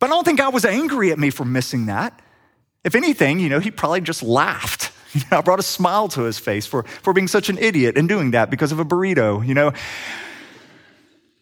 But 0.00 0.06
I 0.06 0.08
don't 0.14 0.24
think 0.24 0.38
God 0.38 0.52
was 0.52 0.64
angry 0.64 1.12
at 1.12 1.18
me 1.20 1.30
for 1.30 1.44
missing 1.44 1.86
that. 1.86 2.20
If 2.82 2.96
anything, 2.96 3.38
you 3.38 3.48
know, 3.50 3.60
he 3.60 3.70
probably 3.70 4.00
just 4.00 4.20
laughed. 4.24 4.90
You 5.14 5.20
know, 5.30 5.38
I 5.38 5.40
brought 5.42 5.60
a 5.60 5.62
smile 5.62 6.08
to 6.08 6.22
his 6.22 6.40
face 6.40 6.66
for, 6.66 6.82
for 6.82 7.12
being 7.12 7.28
such 7.28 7.48
an 7.48 7.58
idiot 7.58 7.96
and 7.96 8.08
doing 8.08 8.32
that 8.32 8.50
because 8.50 8.72
of 8.72 8.80
a 8.80 8.84
burrito, 8.84 9.46
you 9.46 9.54
know. 9.54 9.72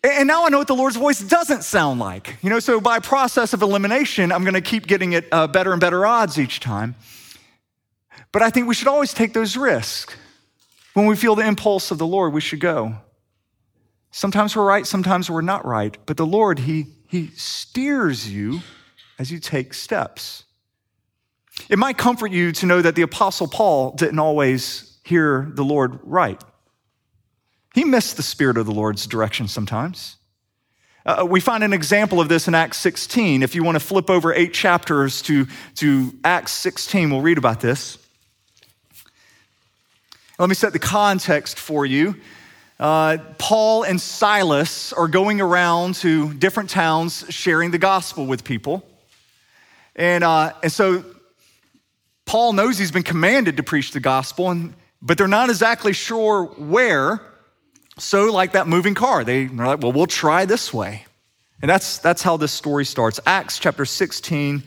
And 0.04 0.28
now 0.28 0.44
I 0.44 0.50
know 0.50 0.58
what 0.58 0.66
the 0.66 0.74
Lord's 0.74 0.96
voice 0.96 1.20
doesn't 1.20 1.64
sound 1.64 2.00
like. 2.00 2.36
You 2.42 2.50
know, 2.50 2.58
so 2.58 2.82
by 2.82 2.98
process 2.98 3.54
of 3.54 3.62
elimination, 3.62 4.30
I'm 4.30 4.42
going 4.42 4.54
to 4.54 4.60
keep 4.60 4.86
getting 4.86 5.14
it 5.14 5.26
uh, 5.32 5.46
better 5.46 5.72
and 5.72 5.80
better 5.80 6.04
odds 6.04 6.38
each 6.38 6.60
time. 6.60 6.96
But 8.32 8.42
I 8.42 8.50
think 8.50 8.68
we 8.68 8.74
should 8.74 8.88
always 8.88 9.12
take 9.12 9.32
those 9.32 9.56
risks. 9.56 10.16
When 10.94 11.06
we 11.06 11.16
feel 11.16 11.34
the 11.34 11.46
impulse 11.46 11.90
of 11.90 11.98
the 11.98 12.06
Lord, 12.06 12.32
we 12.32 12.40
should 12.40 12.60
go. 12.60 12.96
Sometimes 14.10 14.56
we're 14.56 14.64
right, 14.64 14.86
sometimes 14.86 15.30
we're 15.30 15.40
not 15.40 15.64
right. 15.64 15.96
But 16.06 16.16
the 16.16 16.26
Lord, 16.26 16.58
He, 16.58 16.86
he 17.06 17.28
steers 17.28 18.30
you 18.30 18.60
as 19.18 19.30
you 19.30 19.38
take 19.38 19.74
steps. 19.74 20.44
It 21.68 21.78
might 21.78 21.98
comfort 21.98 22.32
you 22.32 22.52
to 22.52 22.66
know 22.66 22.82
that 22.82 22.94
the 22.94 23.02
Apostle 23.02 23.46
Paul 23.46 23.92
didn't 23.92 24.18
always 24.18 24.98
hear 25.04 25.50
the 25.54 25.64
Lord 25.64 26.00
right. 26.02 26.42
He 27.74 27.84
missed 27.84 28.16
the 28.16 28.22
Spirit 28.22 28.56
of 28.56 28.66
the 28.66 28.72
Lord's 28.72 29.06
direction 29.06 29.46
sometimes. 29.46 30.16
Uh, 31.06 31.26
we 31.28 31.40
find 31.40 31.64
an 31.64 31.72
example 31.72 32.20
of 32.20 32.28
this 32.28 32.48
in 32.48 32.54
Acts 32.54 32.78
16. 32.78 33.42
If 33.42 33.54
you 33.54 33.62
want 33.62 33.76
to 33.76 33.80
flip 33.80 34.10
over 34.10 34.34
eight 34.34 34.52
chapters 34.52 35.22
to, 35.22 35.46
to 35.76 36.12
Acts 36.24 36.52
16, 36.52 37.10
we'll 37.10 37.20
read 37.20 37.38
about 37.38 37.60
this. 37.60 37.98
Let 40.40 40.48
me 40.48 40.54
set 40.54 40.72
the 40.72 40.78
context 40.78 41.58
for 41.58 41.84
you. 41.84 42.16
Uh, 42.78 43.18
Paul 43.36 43.82
and 43.82 44.00
Silas 44.00 44.90
are 44.90 45.06
going 45.06 45.38
around 45.38 45.96
to 45.96 46.32
different 46.32 46.70
towns 46.70 47.26
sharing 47.28 47.72
the 47.72 47.78
gospel 47.78 48.24
with 48.24 48.42
people. 48.42 48.82
And, 49.94 50.24
uh, 50.24 50.54
and 50.62 50.72
so 50.72 51.04
Paul 52.24 52.54
knows 52.54 52.78
he's 52.78 52.90
been 52.90 53.02
commanded 53.02 53.58
to 53.58 53.62
preach 53.62 53.92
the 53.92 54.00
gospel, 54.00 54.50
and, 54.50 54.72
but 55.02 55.18
they're 55.18 55.28
not 55.28 55.50
exactly 55.50 55.92
sure 55.92 56.46
where. 56.56 57.20
So, 57.98 58.32
like 58.32 58.52
that 58.52 58.66
moving 58.66 58.94
car, 58.94 59.24
they, 59.24 59.44
they're 59.44 59.66
like, 59.66 59.82
well, 59.82 59.92
we'll 59.92 60.06
try 60.06 60.46
this 60.46 60.72
way. 60.72 61.04
And 61.60 61.70
that's, 61.70 61.98
that's 61.98 62.22
how 62.22 62.38
this 62.38 62.52
story 62.52 62.86
starts. 62.86 63.20
Acts 63.26 63.58
chapter 63.58 63.84
16, 63.84 64.62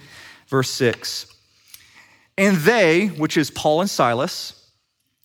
verse 0.50 0.70
6. 0.70 1.36
And 2.38 2.58
they, 2.58 3.08
which 3.08 3.38
is 3.38 3.50
Paul 3.50 3.82
and 3.82 3.90
Silas, 3.90 4.63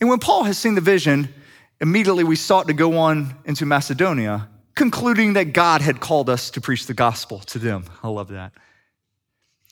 And 0.00 0.08
when 0.08 0.18
Paul 0.18 0.44
has 0.44 0.58
seen 0.58 0.74
the 0.74 0.80
vision, 0.80 1.32
immediately 1.80 2.24
we 2.24 2.36
sought 2.36 2.68
to 2.68 2.72
go 2.72 2.98
on 2.98 3.34
into 3.44 3.66
Macedonia, 3.66 4.48
concluding 4.74 5.32
that 5.32 5.52
God 5.52 5.80
had 5.80 6.00
called 6.00 6.30
us 6.30 6.50
to 6.50 6.60
preach 6.60 6.86
the 6.86 6.94
gospel 6.94 7.40
to 7.40 7.58
them. 7.58 7.84
I 8.02 8.08
love 8.08 8.28
that. 8.28 8.52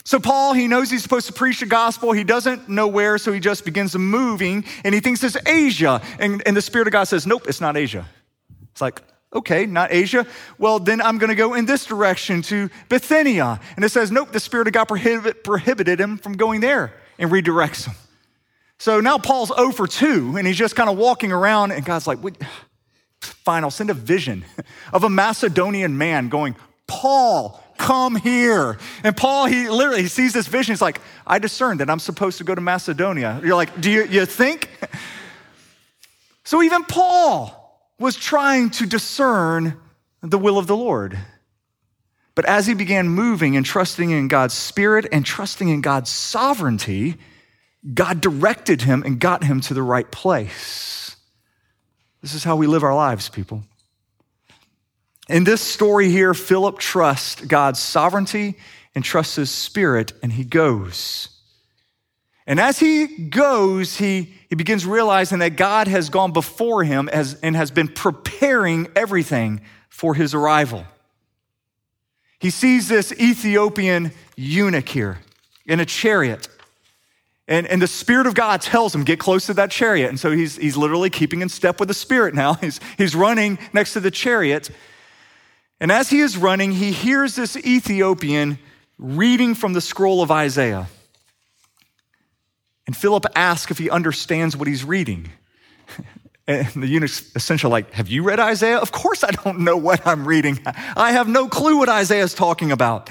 So, 0.04 0.20
Paul, 0.20 0.54
he 0.54 0.68
knows 0.68 0.88
he's 0.88 1.02
supposed 1.02 1.26
to 1.26 1.32
preach 1.32 1.58
the 1.58 1.66
gospel. 1.66 2.12
He 2.12 2.22
doesn't 2.22 2.68
know 2.68 2.86
where, 2.86 3.18
so 3.18 3.32
he 3.32 3.40
just 3.40 3.64
begins 3.64 3.96
moving 3.96 4.64
and 4.84 4.94
he 4.94 5.00
thinks 5.00 5.24
it's 5.24 5.36
Asia. 5.44 6.00
And, 6.20 6.44
and 6.46 6.56
the 6.56 6.62
Spirit 6.62 6.86
of 6.86 6.92
God 6.92 7.04
says, 7.04 7.26
Nope, 7.26 7.46
it's 7.48 7.60
not 7.60 7.76
Asia. 7.76 8.06
It's 8.70 8.80
like, 8.80 9.02
okay, 9.32 9.66
not 9.66 9.92
Asia. 9.92 10.24
Well, 10.58 10.78
then 10.78 11.00
I'm 11.00 11.18
going 11.18 11.30
to 11.30 11.34
go 11.34 11.54
in 11.54 11.66
this 11.66 11.86
direction 11.86 12.42
to 12.42 12.70
Bithynia. 12.88 13.58
And 13.74 13.84
it 13.84 13.88
says, 13.88 14.12
Nope, 14.12 14.30
the 14.30 14.38
Spirit 14.38 14.68
of 14.68 14.74
God 14.74 14.84
prohibit, 14.84 15.42
prohibited 15.42 16.00
him 16.00 16.18
from 16.18 16.34
going 16.34 16.60
there 16.60 16.92
and 17.18 17.28
redirects 17.28 17.86
him. 17.86 17.94
So 18.78 19.00
now 19.00 19.18
Paul's 19.18 19.48
0 19.48 19.72
for 19.72 19.86
2, 19.86 20.36
and 20.36 20.46
he's 20.46 20.56
just 20.56 20.76
kind 20.76 20.90
of 20.90 20.98
walking 20.98 21.32
around, 21.32 21.72
and 21.72 21.84
God's 21.84 22.06
like, 22.06 22.18
Fine, 23.20 23.64
I'll 23.64 23.70
send 23.70 23.90
a 23.90 23.94
vision 23.94 24.44
of 24.92 25.04
a 25.04 25.10
Macedonian 25.10 25.96
man 25.96 26.28
going, 26.28 26.54
Paul, 26.86 27.62
come 27.78 28.14
here. 28.16 28.78
And 29.02 29.16
Paul, 29.16 29.46
he 29.46 29.68
literally 29.68 30.02
he 30.02 30.08
sees 30.08 30.32
this 30.32 30.46
vision. 30.46 30.72
He's 30.72 30.82
like, 30.82 31.00
I 31.26 31.38
discerned 31.38 31.80
that 31.80 31.90
I'm 31.90 31.98
supposed 31.98 32.38
to 32.38 32.44
go 32.44 32.54
to 32.54 32.60
Macedonia. 32.60 33.40
You're 33.42 33.56
like, 33.56 33.80
do 33.80 33.90
you, 33.90 34.04
you 34.04 34.26
think? 34.26 34.68
So 36.46 36.62
even 36.62 36.84
Paul 36.84 37.90
was 37.98 38.14
trying 38.14 38.70
to 38.70 38.86
discern 38.86 39.80
the 40.22 40.38
will 40.38 40.58
of 40.58 40.68
the 40.68 40.76
Lord. 40.76 41.18
But 42.36 42.44
as 42.44 42.68
he 42.68 42.74
began 42.74 43.08
moving 43.08 43.56
and 43.56 43.66
trusting 43.66 44.10
in 44.10 44.28
God's 44.28 44.54
spirit 44.54 45.08
and 45.10 45.26
trusting 45.26 45.68
in 45.68 45.80
God's 45.80 46.08
sovereignty, 46.08 47.16
God 47.94 48.20
directed 48.20 48.82
him 48.82 49.02
and 49.04 49.20
got 49.20 49.44
him 49.44 49.60
to 49.62 49.74
the 49.74 49.82
right 49.82 50.10
place. 50.10 51.16
This 52.22 52.34
is 52.34 52.44
how 52.44 52.56
we 52.56 52.66
live 52.66 52.82
our 52.82 52.94
lives, 52.94 53.28
people. 53.28 53.62
In 55.28 55.44
this 55.44 55.60
story 55.60 56.08
here, 56.08 56.34
Philip 56.34 56.78
trusts 56.78 57.44
God's 57.44 57.80
sovereignty 57.80 58.56
and 58.94 59.04
trusts 59.04 59.36
his 59.36 59.50
spirit, 59.50 60.12
and 60.22 60.32
he 60.32 60.44
goes. 60.44 61.28
And 62.46 62.60
as 62.60 62.78
he 62.78 63.06
goes, 63.06 63.96
he, 63.96 64.34
he 64.48 64.54
begins 64.54 64.86
realizing 64.86 65.40
that 65.40 65.56
God 65.56 65.88
has 65.88 66.08
gone 66.08 66.32
before 66.32 66.84
him 66.84 67.08
as, 67.08 67.34
and 67.42 67.56
has 67.56 67.70
been 67.70 67.88
preparing 67.88 68.88
everything 68.94 69.60
for 69.88 70.14
his 70.14 70.32
arrival. 70.32 70.84
He 72.38 72.50
sees 72.50 72.88
this 72.88 73.12
Ethiopian 73.12 74.12
eunuch 74.36 74.88
here 74.88 75.18
in 75.66 75.80
a 75.80 75.84
chariot. 75.84 76.48
And, 77.48 77.66
and 77.68 77.80
the 77.80 77.86
Spirit 77.86 78.26
of 78.26 78.34
God 78.34 78.60
tells 78.60 78.94
him, 78.94 79.04
get 79.04 79.20
close 79.20 79.46
to 79.46 79.54
that 79.54 79.70
chariot. 79.70 80.08
And 80.08 80.18
so 80.18 80.32
he's, 80.32 80.56
he's 80.56 80.76
literally 80.76 81.10
keeping 81.10 81.42
in 81.42 81.48
step 81.48 81.78
with 81.78 81.88
the 81.88 81.94
Spirit 81.94 82.34
now. 82.34 82.54
He's, 82.66 82.80
he's 82.98 83.14
running 83.14 83.58
next 83.72 83.92
to 83.92 84.00
the 84.00 84.10
chariot. 84.10 84.70
And 85.80 85.92
as 85.92 86.10
he 86.10 86.20
is 86.20 86.36
running, 86.36 86.72
he 86.72 86.90
hears 86.90 87.36
this 87.36 87.56
Ethiopian 87.56 88.58
reading 88.98 89.54
from 89.54 89.74
the 89.74 89.80
scroll 89.80 90.22
of 90.22 90.30
Isaiah. 90.30 90.88
And 92.86 92.96
Philip 92.96 93.26
asks 93.36 93.70
if 93.70 93.78
he 93.78 93.90
understands 93.90 94.56
what 94.56 94.66
he's 94.68 94.84
reading. 94.84 95.30
And 96.48 96.80
the 96.80 96.86
eunuch's 96.86 97.32
essentially 97.34 97.72
like, 97.72 97.92
Have 97.92 98.06
you 98.06 98.22
read 98.22 98.38
Isaiah? 98.38 98.78
Of 98.78 98.92
course 98.92 99.24
I 99.24 99.32
don't 99.32 99.60
know 99.60 99.76
what 99.76 100.06
I'm 100.06 100.26
reading. 100.26 100.60
I 100.64 101.10
have 101.10 101.26
no 101.26 101.48
clue 101.48 101.76
what 101.76 101.88
Isaiah 101.88 102.22
is 102.22 102.34
talking 102.34 102.70
about, 102.70 103.10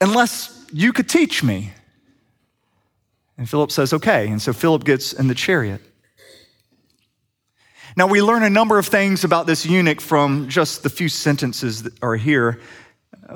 unless 0.00 0.66
you 0.72 0.92
could 0.92 1.08
teach 1.08 1.44
me. 1.44 1.70
And 3.38 3.48
Philip 3.48 3.70
says, 3.72 3.92
Okay. 3.92 4.28
And 4.28 4.42
so 4.42 4.52
Philip 4.52 4.84
gets 4.84 5.12
in 5.14 5.28
the 5.28 5.34
chariot. 5.34 5.80
Now, 7.96 8.06
we 8.06 8.22
learn 8.22 8.42
a 8.42 8.50
number 8.50 8.78
of 8.78 8.86
things 8.86 9.24
about 9.24 9.46
this 9.46 9.64
eunuch 9.64 10.00
from 10.00 10.48
just 10.48 10.82
the 10.82 10.90
few 10.90 11.08
sentences 11.08 11.84
that 11.84 12.00
are 12.02 12.14
here. 12.14 12.60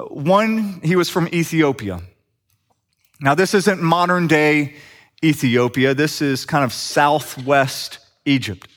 One, 0.09 0.81
he 0.85 0.95
was 0.95 1.09
from 1.09 1.29
Ethiopia. 1.29 2.01
Now, 3.21 3.35
this 3.35 3.55
isn't 3.55 3.83
modern 3.83 4.27
day 4.27 4.75
Ethiopia, 5.25 5.95
this 5.95 6.21
is 6.21 6.45
kind 6.45 6.65
of 6.65 6.73
southwest 6.73 7.99
Egypt. 8.25 8.69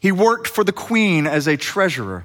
He 0.00 0.10
worked 0.10 0.48
for 0.48 0.64
the 0.64 0.72
queen 0.72 1.26
as 1.26 1.46
a 1.46 1.56
treasurer. 1.56 2.24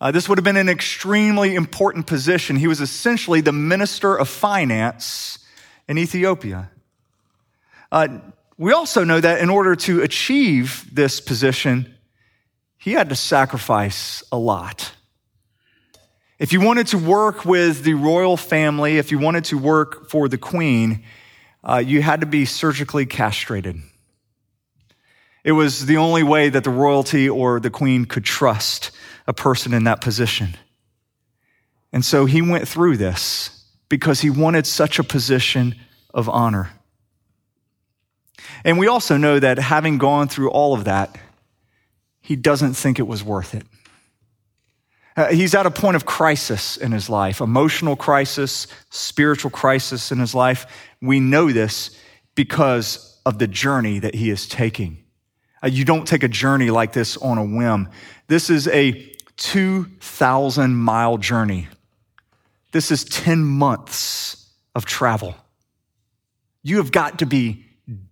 Uh, 0.00 0.12
this 0.12 0.28
would 0.28 0.38
have 0.38 0.44
been 0.44 0.56
an 0.56 0.68
extremely 0.68 1.56
important 1.56 2.06
position. 2.06 2.56
He 2.56 2.68
was 2.68 2.80
essentially 2.80 3.40
the 3.40 3.52
minister 3.52 4.16
of 4.16 4.28
finance 4.28 5.39
in 5.90 5.98
Ethiopia. 5.98 6.70
Uh, 7.90 8.20
we 8.56 8.72
also 8.72 9.02
know 9.02 9.20
that 9.20 9.40
in 9.40 9.50
order 9.50 9.74
to 9.74 10.02
achieve 10.02 10.86
this 10.92 11.20
position, 11.20 11.92
he 12.78 12.92
had 12.92 13.08
to 13.08 13.16
sacrifice 13.16 14.22
a 14.30 14.38
lot. 14.38 14.92
If 16.38 16.52
you 16.52 16.60
wanted 16.60 16.86
to 16.88 16.98
work 16.98 17.44
with 17.44 17.82
the 17.82 17.94
royal 17.94 18.36
family, 18.36 18.98
if 18.98 19.10
you 19.10 19.18
wanted 19.18 19.46
to 19.46 19.58
work 19.58 20.08
for 20.08 20.28
the 20.28 20.38
queen, 20.38 21.02
uh, 21.64 21.82
you 21.84 22.02
had 22.02 22.20
to 22.20 22.26
be 22.26 22.44
surgically 22.44 23.04
castrated. 23.04 23.82
It 25.42 25.52
was 25.52 25.86
the 25.86 25.96
only 25.96 26.22
way 26.22 26.50
that 26.50 26.62
the 26.62 26.70
royalty 26.70 27.28
or 27.28 27.58
the 27.58 27.70
queen 27.70 28.04
could 28.04 28.24
trust 28.24 28.92
a 29.26 29.32
person 29.32 29.74
in 29.74 29.84
that 29.84 30.00
position. 30.00 30.56
And 31.92 32.04
so 32.04 32.26
he 32.26 32.42
went 32.42 32.68
through 32.68 32.96
this 32.96 33.59
because 33.90 34.20
he 34.20 34.30
wanted 34.30 34.66
such 34.66 34.98
a 34.98 35.04
position 35.04 35.74
of 36.14 36.30
honor. 36.30 36.70
And 38.64 38.78
we 38.78 38.86
also 38.86 39.18
know 39.18 39.38
that 39.38 39.58
having 39.58 39.98
gone 39.98 40.28
through 40.28 40.50
all 40.50 40.72
of 40.72 40.84
that, 40.84 41.18
he 42.22 42.36
doesn't 42.36 42.74
think 42.74 42.98
it 42.98 43.06
was 43.06 43.22
worth 43.22 43.54
it. 43.54 43.66
Uh, 45.16 45.26
he's 45.32 45.54
at 45.54 45.66
a 45.66 45.70
point 45.70 45.96
of 45.96 46.06
crisis 46.06 46.76
in 46.76 46.92
his 46.92 47.10
life 47.10 47.40
emotional 47.40 47.96
crisis, 47.96 48.68
spiritual 48.90 49.50
crisis 49.50 50.12
in 50.12 50.18
his 50.18 50.34
life. 50.34 50.66
We 51.02 51.20
know 51.20 51.50
this 51.50 51.98
because 52.34 53.20
of 53.26 53.38
the 53.38 53.48
journey 53.48 53.98
that 53.98 54.14
he 54.14 54.30
is 54.30 54.48
taking. 54.48 55.02
Uh, 55.62 55.66
you 55.66 55.84
don't 55.84 56.06
take 56.06 56.22
a 56.22 56.28
journey 56.28 56.70
like 56.70 56.92
this 56.92 57.16
on 57.16 57.38
a 57.38 57.44
whim. 57.44 57.88
This 58.28 58.48
is 58.48 58.68
a 58.68 58.92
2,000 59.36 60.74
mile 60.74 61.18
journey. 61.18 61.68
This 62.72 62.90
is 62.90 63.04
10 63.04 63.44
months 63.44 64.48
of 64.74 64.84
travel. 64.84 65.34
You 66.62 66.76
have 66.78 66.92
got 66.92 67.18
to 67.20 67.26
be 67.26 67.64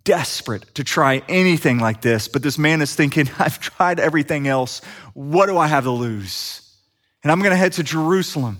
desperate 0.05 0.75
to 0.75 0.85
try 0.85 1.23
anything 1.29 1.79
like 1.79 2.01
this, 2.01 2.29
but 2.29 2.42
this 2.42 2.59
man 2.59 2.83
is 2.83 2.94
thinking, 2.94 3.31
I've 3.38 3.61
tried 3.61 4.01
everything 4.01 4.49
else. 4.49 4.81
What 5.14 5.47
do 5.47 5.59
I 5.59 5.66
have 5.66 5.85
to 5.85 5.90
lose? 5.90 6.62
And 7.23 7.31
I'm 7.31 7.40
going 7.40 7.51
to 7.51 7.57
head 7.57 7.75
to 7.75 7.83
Jerusalem. 7.83 8.59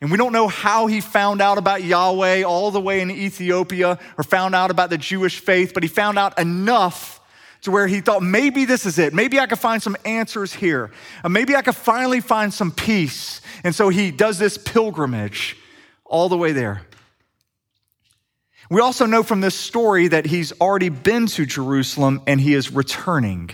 And 0.00 0.10
we 0.10 0.16
don't 0.16 0.32
know 0.32 0.48
how 0.48 0.88
he 0.88 1.00
found 1.00 1.40
out 1.40 1.58
about 1.58 1.84
Yahweh 1.84 2.42
all 2.42 2.72
the 2.72 2.80
way 2.80 3.00
in 3.00 3.10
Ethiopia 3.10 4.00
or 4.18 4.24
found 4.24 4.54
out 4.54 4.72
about 4.72 4.90
the 4.90 4.98
Jewish 4.98 5.38
faith, 5.38 5.72
but 5.74 5.84
he 5.84 5.88
found 5.88 6.18
out 6.18 6.38
enough 6.40 7.20
to 7.62 7.70
where 7.70 7.86
he 7.86 8.00
thought, 8.00 8.22
maybe 8.22 8.64
this 8.64 8.86
is 8.86 8.98
it. 8.98 9.14
Maybe 9.14 9.38
I 9.38 9.46
could 9.46 9.58
find 9.58 9.82
some 9.82 9.96
answers 10.04 10.52
here. 10.52 10.90
Uh, 11.24 11.28
maybe 11.28 11.54
I 11.54 11.62
could 11.62 11.76
finally 11.76 12.20
find 12.20 12.52
some 12.52 12.72
peace. 12.72 13.40
And 13.64 13.74
so 13.74 13.88
he 13.88 14.10
does 14.10 14.38
this 14.38 14.58
pilgrimage 14.58 15.56
all 16.04 16.28
the 16.28 16.36
way 16.36 16.52
there. 16.52 16.82
We 18.68 18.80
also 18.80 19.06
know 19.06 19.22
from 19.22 19.40
this 19.40 19.54
story 19.54 20.08
that 20.08 20.26
he's 20.26 20.52
already 20.60 20.88
been 20.88 21.26
to 21.28 21.46
Jerusalem 21.46 22.22
and 22.26 22.40
he 22.40 22.54
is 22.54 22.72
returning. 22.72 23.50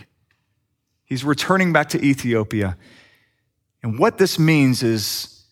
He's 1.05 1.25
returning 1.25 1.73
back 1.73 1.91
to 1.91 2.03
Ethiopia. 2.03 2.77
And 3.83 3.99
what 3.99 4.19
this 4.19 4.39
means 4.39 4.83
is 4.83 5.45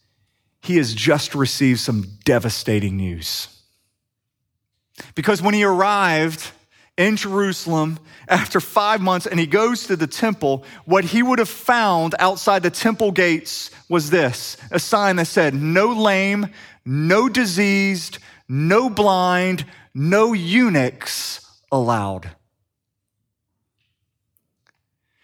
he 0.63 0.77
has 0.77 0.95
just 0.95 1.35
received 1.35 1.81
some 1.81 2.05
devastating 2.25 2.97
news. 2.97 3.49
Because 5.15 5.43
when 5.43 5.53
he 5.53 5.65
arrived 5.65 6.51
in 6.97 7.17
Jerusalem 7.17 7.99
after 8.29 8.61
five 8.61 9.01
months 9.01 9.27
and 9.27 9.39
he 9.39 9.47
goes 9.47 9.87
to 9.87 9.97
the 9.97 10.07
temple, 10.07 10.65
what 10.85 11.05
he 11.05 11.23
would 11.23 11.39
have 11.39 11.49
found 11.49 12.15
outside 12.19 12.63
the 12.63 12.71
temple 12.71 13.13
gates 13.13 13.71
was 13.89 14.11
this 14.11 14.57
a 14.71 14.79
sign 14.79 15.17
that 15.17 15.27
said, 15.27 15.55
No 15.55 15.89
lame, 15.93 16.49
no 16.85 17.29
diseased, 17.29 18.19
no 18.49 18.89
blind, 18.89 19.67
no 19.95 20.33
eunuchs 20.33 21.41
allowed. 21.71 22.31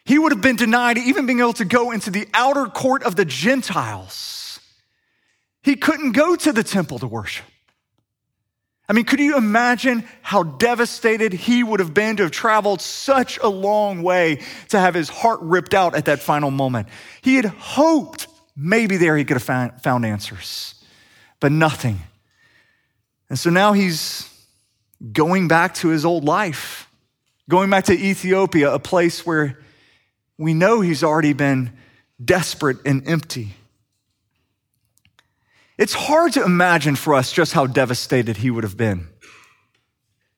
He 0.05 0.19
would 0.19 0.33
have 0.33 0.43
been 0.43 0.57
denied 0.57 0.99
even 0.99 1.27
being 1.27 1.41
able 1.41 1.53
to 1.55 1.65
go 1.65 1.91
into 1.93 2.11
the 2.11 2.29
outer 2.35 2.67
court 2.67 3.03
of 3.05 3.17
the 3.17 3.25
Gentiles. 3.25 4.61
He 5.63 5.77
couldn't 5.77 6.13
go 6.13 6.35
to 6.35 6.53
the 6.53 6.65
temple 6.65 6.99
to 6.99 7.07
worship. 7.07 7.47
I 8.89 8.95
mean, 8.95 9.05
could 9.05 9.21
you 9.21 9.37
imagine 9.37 10.05
how 10.23 10.43
devastated 10.43 11.33
he 11.33 11.63
would 11.63 11.81
have 11.81 11.95
been 11.95 12.17
to 12.17 12.25
have 12.25 12.33
traveled 12.33 12.81
such 12.81 13.39
a 13.39 13.49
long 13.49 14.03
way 14.03 14.41
to 14.69 14.79
have 14.79 14.95
his 14.95 15.09
heart 15.09 15.39
ripped 15.41 15.73
out 15.73 15.95
at 15.95 16.07
that 16.07 16.21
final 16.21 16.51
moment? 16.51 16.89
He 17.23 17.37
had 17.37 17.47
hoped 17.47 18.27
maybe 18.57 18.97
there 18.97 19.17
he 19.17 19.25
could 19.25 19.41
have 19.41 19.81
found, 19.83 20.05
answers, 20.05 20.75
but 21.41 21.53
nothing. 21.53 22.01
And 23.31 23.39
so 23.39 23.51
now 23.51 23.73
he's 23.73 24.29
going 25.13 25.49
back 25.49 25.75
to 25.77 25.89
his 25.89 26.05
old 26.05 26.25
life, 26.25 26.89
going 27.49 27.71
back 27.71 27.85
to 27.85 27.95
Ethiopia, 27.95 28.73
a 28.73 28.79
place 28.79 29.25
where 29.25 29.59
we 30.37 30.55
know 30.55 30.81
he's 30.81 31.03
already 31.03 31.33
been 31.33 31.73
desperate 32.23 32.79
and 32.85 33.09
empty. 33.09 33.55
It's 35.79 35.95
hard 35.95 36.35
to 36.35 36.45
imagine 36.45 36.97
for 36.97 37.15
us 37.15 37.33
just 37.33 37.53
how 37.53 37.67
devastated 37.67 38.37
he 38.37 38.51
would 38.51 38.65
have 38.65 38.77
been. 38.77 39.09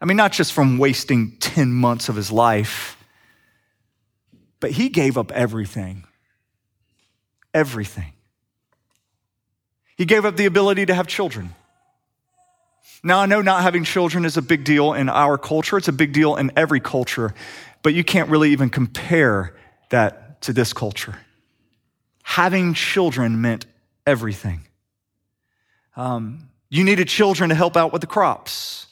I 0.00 0.06
mean, 0.06 0.16
not 0.16 0.32
just 0.32 0.52
from 0.52 0.78
wasting 0.78 1.36
10 1.40 1.72
months 1.72 2.08
of 2.08 2.16
his 2.16 2.30
life, 2.30 2.96
but 4.60 4.70
he 4.70 4.88
gave 4.88 5.18
up 5.18 5.32
everything. 5.32 6.04
Everything. 7.52 8.12
He 9.96 10.04
gave 10.04 10.24
up 10.24 10.36
the 10.36 10.46
ability 10.46 10.86
to 10.86 10.94
have 10.94 11.06
children. 11.06 11.54
Now, 13.02 13.20
I 13.20 13.26
know 13.26 13.42
not 13.42 13.62
having 13.62 13.84
children 13.84 14.24
is 14.24 14.36
a 14.36 14.42
big 14.42 14.64
deal 14.64 14.94
in 14.94 15.08
our 15.08 15.36
culture, 15.36 15.76
it's 15.76 15.88
a 15.88 15.92
big 15.92 16.12
deal 16.12 16.36
in 16.36 16.50
every 16.56 16.80
culture, 16.80 17.34
but 17.82 17.92
you 17.94 18.02
can't 18.02 18.30
really 18.30 18.50
even 18.50 18.70
compare 18.70 19.54
that 19.90 20.40
to 20.42 20.52
this 20.52 20.72
culture. 20.72 21.18
Having 22.22 22.74
children 22.74 23.40
meant 23.40 23.66
everything. 24.06 24.66
Um, 25.96 26.48
you 26.70 26.84
needed 26.84 27.08
children 27.08 27.50
to 27.50 27.54
help 27.54 27.76
out 27.76 27.92
with 27.92 28.00
the 28.00 28.06
crops. 28.06 28.86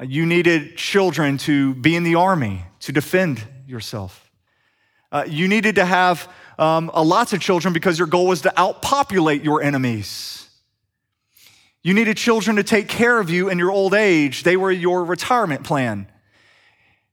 Uh, 0.00 0.04
you 0.04 0.26
needed 0.26 0.76
children 0.76 1.38
to 1.38 1.74
be 1.74 1.94
in 1.94 2.02
the 2.02 2.14
army, 2.14 2.62
to 2.80 2.92
defend 2.92 3.42
yourself. 3.66 4.30
Uh, 5.12 5.24
you 5.28 5.48
needed 5.48 5.76
to 5.76 5.84
have 5.84 6.28
um, 6.58 6.90
lots 6.94 7.32
of 7.32 7.40
children 7.40 7.72
because 7.72 7.98
your 7.98 8.08
goal 8.08 8.26
was 8.26 8.42
to 8.42 8.52
outpopulate 8.56 9.44
your 9.44 9.62
enemies. 9.62 10.48
You 11.82 11.94
needed 11.94 12.16
children 12.16 12.56
to 12.56 12.64
take 12.64 12.88
care 12.88 13.20
of 13.20 13.30
you 13.30 13.48
in 13.48 13.58
your 13.58 13.70
old 13.70 13.94
age. 13.94 14.42
They 14.42 14.56
were 14.56 14.72
your 14.72 15.04
retirement 15.04 15.64
plan. 15.64 16.10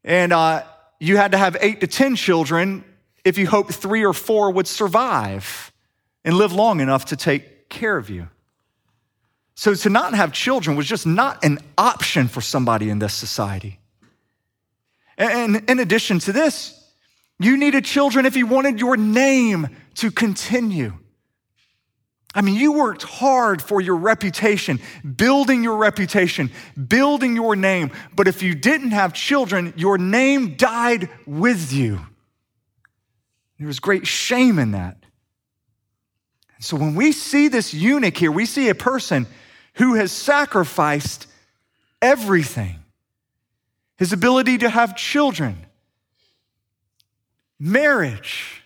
And 0.04 0.34
uh, 0.34 0.64
you 1.00 1.18
had 1.18 1.34
to 1.34 1.38
have 1.38 1.56
eight 1.62 1.82
to 1.82 1.88
10 1.88 2.16
children 2.16 2.84
if 3.24 3.38
you 3.38 3.48
hoped 3.48 3.74
three 3.74 4.04
or 4.04 4.14
four 4.14 4.52
would 4.52 4.68
survive 4.68 5.72
and 6.26 6.36
live 6.36 6.54
long 6.54 6.80
enough 6.80 7.06
to 7.06 7.16
take 7.16 7.70
care 7.70 7.98
of 7.98 8.10
you. 8.10 8.30
So 9.56 9.76
to 9.76 9.90
not 9.90 10.14
have 10.14 10.32
children 10.34 10.76
was 10.76 10.88
just 10.88 11.06
not 11.06 11.44
an 11.44 11.60
option 11.78 12.28
for 12.28 12.42
somebody 12.42 12.90
in 12.90 13.00
this 13.00 13.14
society. 13.14 13.80
And 15.18 15.70
in 15.70 15.80
addition 15.80 16.20
to 16.20 16.32
this, 16.32 16.80
you 17.40 17.58
needed 17.58 17.86
children 17.86 18.26
if 18.26 18.36
you 18.36 18.48
wanted 18.48 18.80
your 18.80 18.98
name 18.98 19.70
to 19.96 20.12
continue. 20.12 20.94
I 22.36 22.42
mean, 22.42 22.56
you 22.56 22.72
worked 22.72 23.04
hard 23.04 23.62
for 23.62 23.80
your 23.80 23.96
reputation, 23.96 24.80
building 25.04 25.64
your 25.64 25.78
reputation, 25.78 26.50
building 26.88 27.36
your 27.36 27.56
name. 27.56 27.92
But 28.16 28.28
if 28.28 28.42
you 28.42 28.56
didn't 28.56 28.92
have 28.92 29.14
children, 29.14 29.74
your 29.78 30.00
name 30.00 30.56
died 30.56 31.10
with 31.28 31.72
you. 31.72 32.00
There 33.60 33.68
was 33.68 33.80
great 33.80 34.08
shame 34.08 34.58
in 34.58 34.72
that. 34.72 34.98
So 36.60 36.76
when 36.76 36.96
we 36.96 37.12
see 37.12 37.50
this 37.50 37.72
eunuch 37.74 38.18
here, 38.18 38.32
we 38.32 38.48
see 38.48 38.70
a 38.70 38.76
person 38.76 39.28
who 39.76 39.96
has 39.96 40.12
sacrificed 40.12 41.28
everything 42.02 42.80
his 43.98 44.14
ability 44.14 44.58
to 44.60 44.70
have 44.70 44.96
children, 44.96 45.66
marriage 47.60 48.64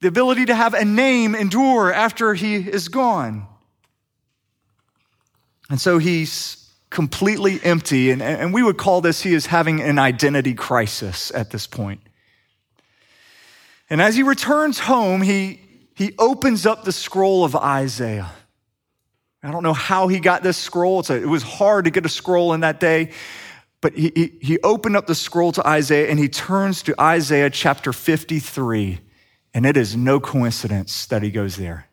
the 0.00 0.08
ability 0.08 0.46
to 0.46 0.54
have 0.54 0.74
a 0.74 0.84
name 0.84 1.34
endure 1.34 1.92
after 1.92 2.34
he 2.34 2.56
is 2.56 2.88
gone. 2.88 3.46
And 5.70 5.80
so 5.80 5.98
he's 5.98 6.70
completely 6.90 7.60
empty. 7.62 8.10
And, 8.10 8.22
and 8.22 8.54
we 8.54 8.62
would 8.62 8.78
call 8.78 9.00
this 9.00 9.22
he 9.22 9.34
is 9.34 9.46
having 9.46 9.80
an 9.80 9.98
identity 9.98 10.54
crisis 10.54 11.32
at 11.34 11.50
this 11.50 11.66
point. 11.66 12.00
And 13.90 14.00
as 14.00 14.14
he 14.16 14.22
returns 14.22 14.78
home, 14.78 15.22
he, 15.22 15.60
he 15.94 16.14
opens 16.18 16.64
up 16.64 16.84
the 16.84 16.92
scroll 16.92 17.44
of 17.44 17.56
Isaiah. 17.56 18.30
I 19.42 19.50
don't 19.50 19.62
know 19.62 19.72
how 19.72 20.08
he 20.08 20.18
got 20.18 20.42
this 20.42 20.56
scroll. 20.56 21.04
A, 21.08 21.14
it 21.14 21.28
was 21.28 21.42
hard 21.42 21.84
to 21.84 21.90
get 21.90 22.04
a 22.04 22.08
scroll 22.08 22.52
in 22.54 22.60
that 22.60 22.80
day. 22.80 23.10
But 23.80 23.94
he, 23.94 24.10
he, 24.14 24.38
he 24.40 24.58
opened 24.60 24.96
up 24.96 25.06
the 25.06 25.14
scroll 25.14 25.52
to 25.52 25.66
Isaiah 25.66 26.10
and 26.10 26.18
he 26.18 26.28
turns 26.28 26.82
to 26.84 27.00
Isaiah 27.00 27.50
chapter 27.50 27.92
53. 27.92 29.00
And 29.54 29.64
it 29.64 29.76
is 29.76 29.96
no 29.96 30.18
coincidence 30.18 31.06
that 31.06 31.22
he 31.22 31.30
goes 31.30 31.56
there. 31.56 31.86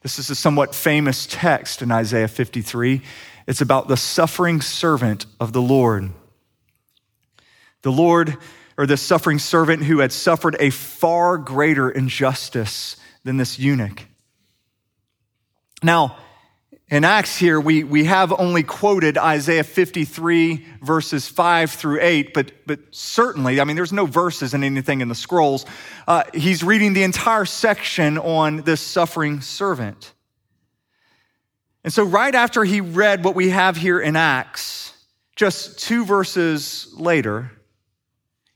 This 0.00 0.18
is 0.18 0.30
a 0.30 0.34
somewhat 0.34 0.74
famous 0.74 1.26
text 1.30 1.82
in 1.82 1.90
Isaiah 1.90 2.28
53. 2.28 3.02
It's 3.46 3.60
about 3.60 3.88
the 3.88 3.96
suffering 3.96 4.60
servant 4.60 5.26
of 5.40 5.52
the 5.52 5.62
Lord. 5.62 6.10
The 7.82 7.92
Lord, 7.92 8.36
or 8.76 8.86
the 8.86 8.96
suffering 8.96 9.38
servant 9.38 9.84
who 9.84 9.98
had 9.98 10.12
suffered 10.12 10.56
a 10.60 10.70
far 10.70 11.38
greater 11.38 11.90
injustice 11.90 12.96
than 13.24 13.36
this 13.36 13.58
eunuch. 13.58 14.07
Now, 15.82 16.18
in 16.90 17.04
Acts 17.04 17.36
here, 17.36 17.60
we, 17.60 17.84
we 17.84 18.04
have 18.04 18.32
only 18.32 18.62
quoted 18.62 19.18
Isaiah 19.18 19.62
53, 19.62 20.64
verses 20.80 21.28
5 21.28 21.70
through 21.70 22.00
8, 22.00 22.32
but, 22.32 22.52
but 22.66 22.80
certainly, 22.90 23.60
I 23.60 23.64
mean, 23.64 23.76
there's 23.76 23.92
no 23.92 24.06
verses 24.06 24.54
in 24.54 24.64
anything 24.64 25.02
in 25.02 25.08
the 25.08 25.14
scrolls. 25.14 25.66
Uh, 26.06 26.24
he's 26.32 26.64
reading 26.64 26.94
the 26.94 27.02
entire 27.02 27.44
section 27.44 28.16
on 28.16 28.62
this 28.62 28.80
suffering 28.80 29.42
servant. 29.42 30.14
And 31.84 31.92
so, 31.92 32.04
right 32.04 32.34
after 32.34 32.64
he 32.64 32.80
read 32.80 33.22
what 33.22 33.34
we 33.34 33.50
have 33.50 33.76
here 33.76 34.00
in 34.00 34.16
Acts, 34.16 34.94
just 35.36 35.78
two 35.78 36.06
verses 36.06 36.92
later, 36.96 37.52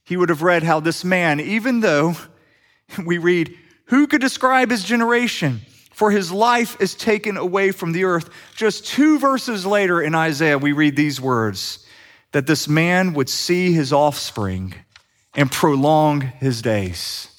he 0.03 0.17
would 0.17 0.29
have 0.29 0.41
read 0.41 0.63
how 0.63 0.79
this 0.79 1.05
man, 1.05 1.39
even 1.39 1.81
though 1.81 2.15
we 3.05 3.19
read, 3.19 3.55
Who 3.85 4.07
could 4.07 4.21
describe 4.21 4.71
his 4.71 4.83
generation? 4.83 5.61
For 6.03 6.11
his 6.11 6.33
life 6.33 6.75
is 6.81 6.95
taken 6.95 7.37
away 7.37 7.71
from 7.71 7.93
the 7.93 8.03
earth. 8.03 8.29
Just 8.57 8.85
two 8.85 9.17
verses 9.19 9.65
later 9.65 10.01
in 10.01 10.13
Isaiah, 10.13 10.57
we 10.57 10.73
read 10.73 10.97
these 10.97 11.21
words 11.21 11.87
that 12.33 12.45
this 12.45 12.67
man 12.67 13.13
would 13.13 13.29
see 13.29 13.71
his 13.71 13.93
offspring 13.93 14.73
and 15.33 15.49
prolong 15.49 16.19
his 16.19 16.61
days. 16.61 17.29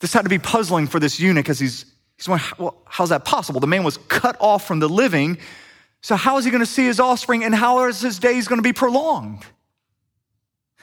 This 0.00 0.12
had 0.12 0.22
to 0.22 0.28
be 0.28 0.40
puzzling 0.40 0.88
for 0.88 0.98
this 0.98 1.20
eunuch 1.20 1.48
as 1.48 1.60
he's, 1.60 1.84
he's 2.16 2.26
going, 2.26 2.40
well, 2.58 2.82
how's 2.84 3.10
that 3.10 3.24
possible? 3.24 3.60
The 3.60 3.68
man 3.68 3.84
was 3.84 3.98
cut 4.08 4.36
off 4.40 4.66
from 4.66 4.80
the 4.80 4.88
living, 4.88 5.38
So, 6.00 6.16
how 6.16 6.36
is 6.38 6.44
he 6.44 6.50
going 6.50 6.64
to 6.64 6.66
see 6.66 6.86
his 6.86 6.98
offspring 6.98 7.44
and 7.44 7.54
how 7.54 7.86
is 7.86 8.00
his 8.00 8.18
days 8.18 8.48
going 8.48 8.58
to 8.58 8.68
be 8.68 8.72
prolonged? 8.72 9.46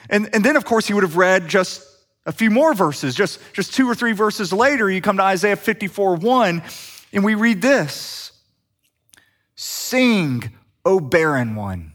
And, 0.08 0.30
and 0.34 0.42
then, 0.42 0.56
of 0.56 0.64
course, 0.64 0.86
he 0.86 0.94
would 0.94 1.02
have 1.02 1.18
read 1.18 1.46
just 1.46 1.85
a 2.26 2.32
few 2.32 2.50
more 2.50 2.74
verses. 2.74 3.14
Just, 3.14 3.40
just 3.52 3.72
two 3.72 3.88
or 3.88 3.94
three 3.94 4.12
verses 4.12 4.52
later, 4.52 4.90
you 4.90 5.00
come 5.00 5.16
to 5.16 5.22
Isaiah 5.22 5.56
54 5.56 6.16
1, 6.16 6.62
and 7.12 7.24
we 7.24 7.34
read 7.34 7.62
this 7.62 8.32
Sing, 9.54 10.50
O 10.84 11.00
barren 11.00 11.54
one. 11.54 11.94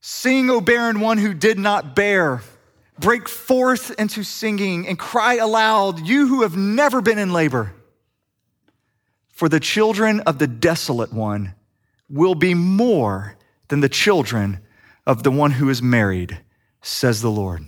Sing, 0.00 0.50
O 0.50 0.60
barren 0.60 1.00
one 1.00 1.18
who 1.18 1.34
did 1.34 1.58
not 1.58 1.94
bear. 1.94 2.42
Break 2.98 3.28
forth 3.28 3.92
into 3.98 4.22
singing 4.22 4.86
and 4.86 4.98
cry 4.98 5.36
aloud, 5.36 6.06
you 6.06 6.26
who 6.26 6.42
have 6.42 6.56
never 6.56 7.00
been 7.00 7.18
in 7.18 7.32
labor. 7.32 7.72
For 9.28 9.48
the 9.48 9.60
children 9.60 10.20
of 10.20 10.38
the 10.38 10.46
desolate 10.46 11.12
one 11.12 11.54
will 12.10 12.34
be 12.34 12.52
more 12.52 13.36
than 13.68 13.80
the 13.80 13.88
children 13.88 14.60
of 15.06 15.22
the 15.22 15.30
one 15.30 15.52
who 15.52 15.70
is 15.70 15.80
married, 15.80 16.40
says 16.82 17.22
the 17.22 17.30
Lord. 17.30 17.64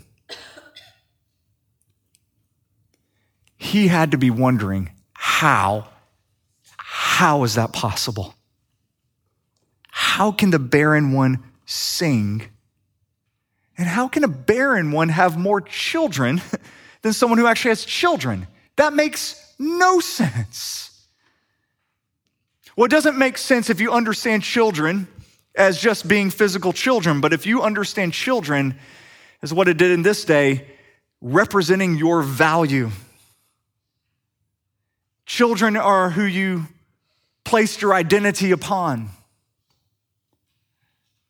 He 3.73 3.89
had 3.89 4.11
to 4.11 4.19
be 4.19 4.29
wondering 4.29 4.91
how, 5.15 5.89
how 6.77 7.43
is 7.45 7.55
that 7.55 7.73
possible? 7.73 8.35
How 9.89 10.31
can 10.31 10.51
the 10.51 10.59
barren 10.59 11.13
one 11.13 11.43
sing? 11.65 12.43
And 13.79 13.89
how 13.89 14.09
can 14.09 14.25
a 14.25 14.29
barren 14.29 14.93
one 14.93 15.09
have 15.09 15.39
more 15.39 15.63
children 15.63 16.43
than 17.01 17.15
someone 17.15 17.39
who 17.39 17.47
actually 17.47 17.71
has 17.71 17.87
children? 17.87 18.47
That 18.77 18.93
makes 18.93 19.55
no 19.59 20.01
sense. 20.01 21.07
Well, 22.77 22.85
it 22.85 22.91
doesn't 22.91 23.17
make 23.17 23.39
sense 23.39 23.71
if 23.71 23.81
you 23.81 23.91
understand 23.91 24.43
children 24.43 25.09
as 25.55 25.81
just 25.81 26.07
being 26.07 26.29
physical 26.29 26.75
children, 26.75 27.23
but 27.23 27.33
if 27.33 27.47
you 27.47 27.63
understand 27.63 28.13
children 28.13 28.79
as 29.41 29.55
what 29.55 29.67
it 29.67 29.79
did 29.79 29.93
in 29.93 30.03
this 30.03 30.27
day, 30.27 30.67
representing 31.23 31.97
your 31.97 32.21
value. 32.21 32.91
Children 35.27 35.77
are 35.77 36.11
who 36.11 36.25
you 36.25 36.67
placed 37.45 37.83
your 37.83 37.95
identity 37.95 38.51
upon. 38.51 39.11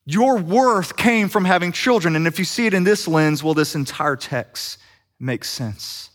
Your 0.05 0.39
worth 0.39 0.97
came 0.97 1.29
from 1.29 1.45
having 1.45 1.73
children. 1.73 2.17
And 2.17 2.27
if 2.27 2.39
you 2.39 2.45
see 2.45 2.67
it 2.67 2.75
in 2.75 2.85
this 2.85 3.07
lens, 3.07 3.43
well, 3.43 3.55
this 3.55 3.75
entire 3.75 4.17
text 4.17 4.79
makes 5.21 5.49
sense. 5.49 6.11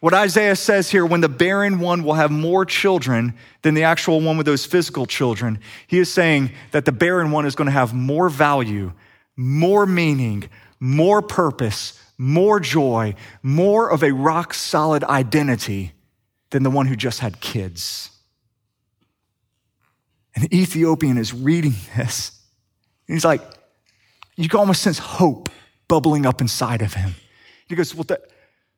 What 0.00 0.14
Isaiah 0.14 0.54
says 0.54 0.90
here, 0.90 1.04
when 1.04 1.20
the 1.20 1.28
barren 1.28 1.80
one 1.80 2.04
will 2.04 2.14
have 2.14 2.30
more 2.30 2.64
children 2.64 3.34
than 3.62 3.74
the 3.74 3.82
actual 3.82 4.20
one 4.20 4.36
with 4.36 4.46
those 4.46 4.64
physical 4.64 5.06
children, 5.06 5.58
he 5.88 5.98
is 5.98 6.10
saying 6.10 6.52
that 6.70 6.84
the 6.84 6.92
barren 6.92 7.32
one 7.32 7.46
is 7.46 7.56
going 7.56 7.66
to 7.66 7.72
have 7.72 7.92
more 7.92 8.28
value, 8.28 8.92
more 9.36 9.86
meaning, 9.86 10.48
more 10.78 11.20
purpose, 11.20 12.00
more 12.16 12.60
joy, 12.60 13.14
more 13.42 13.90
of 13.90 14.04
a 14.04 14.12
rock 14.12 14.54
solid 14.54 15.02
identity 15.04 15.92
than 16.50 16.62
the 16.62 16.70
one 16.70 16.86
who 16.86 16.96
just 16.96 17.20
had 17.20 17.40
kids. 17.40 18.10
And 20.34 20.44
the 20.44 20.56
Ethiopian 20.56 21.18
is 21.18 21.32
reading 21.34 21.74
this. 21.96 22.40
And 23.06 23.16
he's 23.16 23.24
like, 23.24 23.42
you 24.36 24.48
can 24.48 24.60
almost 24.60 24.82
sense 24.82 24.98
hope 24.98 25.48
bubbling 25.88 26.26
up 26.26 26.40
inside 26.40 26.82
of 26.82 26.94
him. 26.94 27.14
He 27.66 27.74
goes, 27.74 27.94
Well, 27.94 28.04
the, 28.04 28.20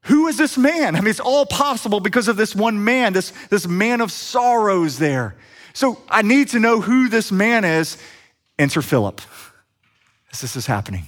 who 0.02 0.26
is 0.28 0.38
this 0.38 0.56
man? 0.56 0.96
I 0.96 1.00
mean, 1.00 1.08
it's 1.08 1.20
all 1.20 1.44
possible 1.44 2.00
because 2.00 2.28
of 2.28 2.36
this 2.36 2.54
one 2.54 2.82
man, 2.82 3.12
this, 3.12 3.32
this 3.50 3.66
man 3.66 4.00
of 4.00 4.10
sorrows 4.10 4.98
there. 4.98 5.36
So 5.74 6.00
I 6.08 6.22
need 6.22 6.48
to 6.48 6.58
know 6.58 6.80
who 6.80 7.08
this 7.08 7.30
man 7.30 7.64
is. 7.64 7.98
Enter 8.58 8.82
Philip 8.82 9.20
as 10.32 10.40
this 10.40 10.56
is 10.56 10.66
happening. 10.66 11.04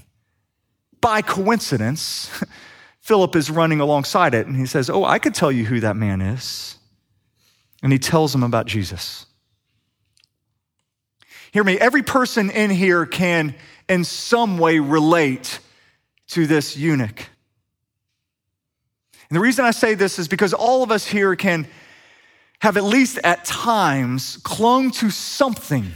By 1.01 1.23
coincidence, 1.23 2.31
Philip 3.03 3.35
is 3.35 3.51
running 3.51 3.81
alongside 3.81 4.33
it 4.33 4.47
and 4.47 4.57
he 4.57 4.65
says, 4.65 4.89
Oh, 4.89 5.05
I 5.05 5.19
could 5.19 5.35
tell 5.35 5.51
you 5.51 5.65
who 5.65 5.81
that 5.81 5.97
man 5.97 6.21
is. 6.21 6.77
And 7.83 7.93
he 7.93 7.99
tells 7.99 8.33
him 8.33 8.45
about 8.45 8.67
Jesus. 8.67 9.27
Hear 11.51 11.65
me, 11.65 11.79
every 11.79 12.03
person 12.03 12.49
in 12.49 12.71
here 12.71 13.05
can, 13.05 13.57
in 13.89 14.05
some 14.05 14.57
way, 14.57 14.79
relate 14.79 15.59
to 16.29 16.47
this 16.47 16.77
eunuch. 16.77 17.27
And 19.29 19.37
the 19.37 19.41
reason 19.41 19.65
I 19.65 19.73
say 19.73 19.95
this 19.95 20.21
is 20.21 20.29
because 20.29 20.55
all 20.55 20.85
of 20.85 20.93
us 20.93 21.05
here 21.05 21.35
can 21.35 21.67
have 22.61 22.77
at 22.77 22.85
least 22.85 23.19
at 23.25 23.45
times 23.45 24.37
clung 24.45 24.93
to 24.93 25.11
something, 25.11 25.91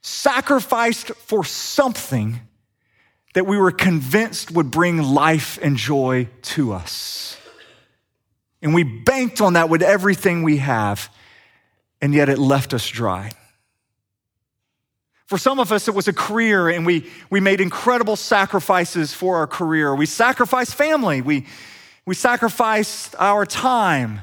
sacrificed 0.00 1.08
for 1.16 1.42
something 1.42 2.38
that 3.34 3.46
we 3.46 3.58
were 3.58 3.72
convinced 3.72 4.50
would 4.52 4.70
bring 4.70 5.02
life 5.02 5.58
and 5.60 5.76
joy 5.76 6.28
to 6.42 6.72
us. 6.72 7.36
And 8.62 8.72
we 8.72 8.82
banked 8.82 9.40
on 9.40 9.52
that 9.52 9.68
with 9.68 9.82
everything 9.82 10.42
we 10.42 10.56
have, 10.56 11.10
and 12.00 12.14
yet 12.14 12.28
it 12.28 12.38
left 12.38 12.72
us 12.72 12.88
dry. 12.88 13.30
For 15.26 15.36
some 15.36 15.58
of 15.58 15.72
us, 15.72 15.88
it 15.88 15.94
was 15.94 16.06
a 16.06 16.12
career, 16.12 16.68
and 16.68 16.86
we, 16.86 17.10
we 17.28 17.40
made 17.40 17.60
incredible 17.60 18.16
sacrifices 18.16 19.12
for 19.12 19.36
our 19.36 19.46
career. 19.46 19.94
We 19.94 20.06
sacrificed 20.06 20.74
family. 20.74 21.20
We, 21.20 21.46
we 22.06 22.14
sacrificed 22.14 23.14
our 23.18 23.44
time. 23.44 24.20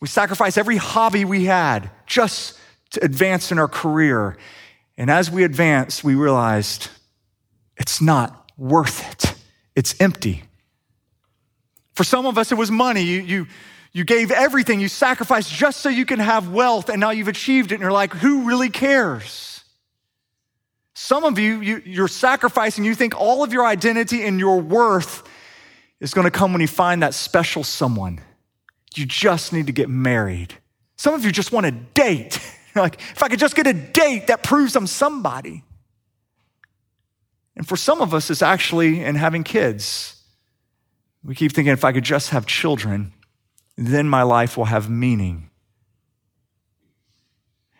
We 0.00 0.08
sacrificed 0.08 0.56
every 0.56 0.76
hobby 0.76 1.24
we 1.24 1.46
had 1.46 1.90
just 2.06 2.58
to 2.90 3.04
advance 3.04 3.50
in 3.50 3.58
our 3.58 3.68
career. 3.68 4.36
And 4.96 5.10
as 5.10 5.30
we 5.30 5.42
advanced, 5.42 6.04
we 6.04 6.14
realized 6.14 6.90
it's 7.76 8.00
not 8.00 8.50
worth 8.56 9.10
it, 9.10 9.34
it's 9.74 10.00
empty. 10.00 10.44
For 11.94 12.04
some 12.04 12.26
of 12.26 12.38
us, 12.38 12.50
it 12.50 12.56
was 12.56 12.70
money. 12.70 13.02
You, 13.02 13.20
you, 13.20 13.46
you 13.92 14.04
gave 14.04 14.32
everything, 14.32 14.80
you 14.80 14.88
sacrificed 14.88 15.52
just 15.52 15.80
so 15.80 15.88
you 15.88 16.04
can 16.04 16.18
have 16.18 16.48
wealth, 16.48 16.88
and 16.88 17.00
now 17.00 17.10
you've 17.10 17.28
achieved 17.28 17.70
it, 17.70 17.76
and 17.76 17.82
you're 17.82 17.92
like, 17.92 18.12
who 18.12 18.42
really 18.48 18.68
cares? 18.68 19.62
Some 20.94 21.24
of 21.24 21.38
you, 21.38 21.60
you 21.60 21.82
you're 21.84 22.08
sacrificing, 22.08 22.84
you 22.84 22.94
think 22.94 23.14
all 23.16 23.44
of 23.44 23.52
your 23.52 23.66
identity 23.66 24.24
and 24.24 24.38
your 24.38 24.60
worth 24.60 25.28
is 26.00 26.14
going 26.14 26.24
to 26.24 26.30
come 26.30 26.52
when 26.52 26.60
you 26.60 26.68
find 26.68 27.02
that 27.02 27.14
special 27.14 27.64
someone. 27.64 28.20
You 28.94 29.06
just 29.06 29.52
need 29.52 29.66
to 29.66 29.72
get 29.72 29.88
married. 29.88 30.54
Some 30.96 31.14
of 31.14 31.24
you 31.24 31.32
just 31.32 31.52
want 31.52 31.66
a 31.66 31.72
date. 31.72 32.38
Like, 32.76 33.00
if 33.00 33.22
I 33.22 33.28
could 33.28 33.38
just 33.38 33.54
get 33.54 33.68
a 33.68 33.72
date, 33.72 34.26
that 34.26 34.42
proves 34.42 34.74
I'm 34.74 34.88
somebody. 34.88 35.62
And 37.56 37.66
for 37.66 37.76
some 37.76 38.00
of 38.00 38.12
us, 38.12 38.30
it's 38.30 38.42
actually 38.42 39.02
in 39.02 39.14
having 39.14 39.44
kids. 39.44 40.22
We 41.22 41.34
keep 41.34 41.52
thinking, 41.52 41.72
if 41.72 41.84
I 41.84 41.92
could 41.92 42.04
just 42.04 42.30
have 42.30 42.46
children, 42.46 43.12
then 43.76 44.08
my 44.08 44.22
life 44.22 44.56
will 44.56 44.66
have 44.66 44.90
meaning. 44.90 45.50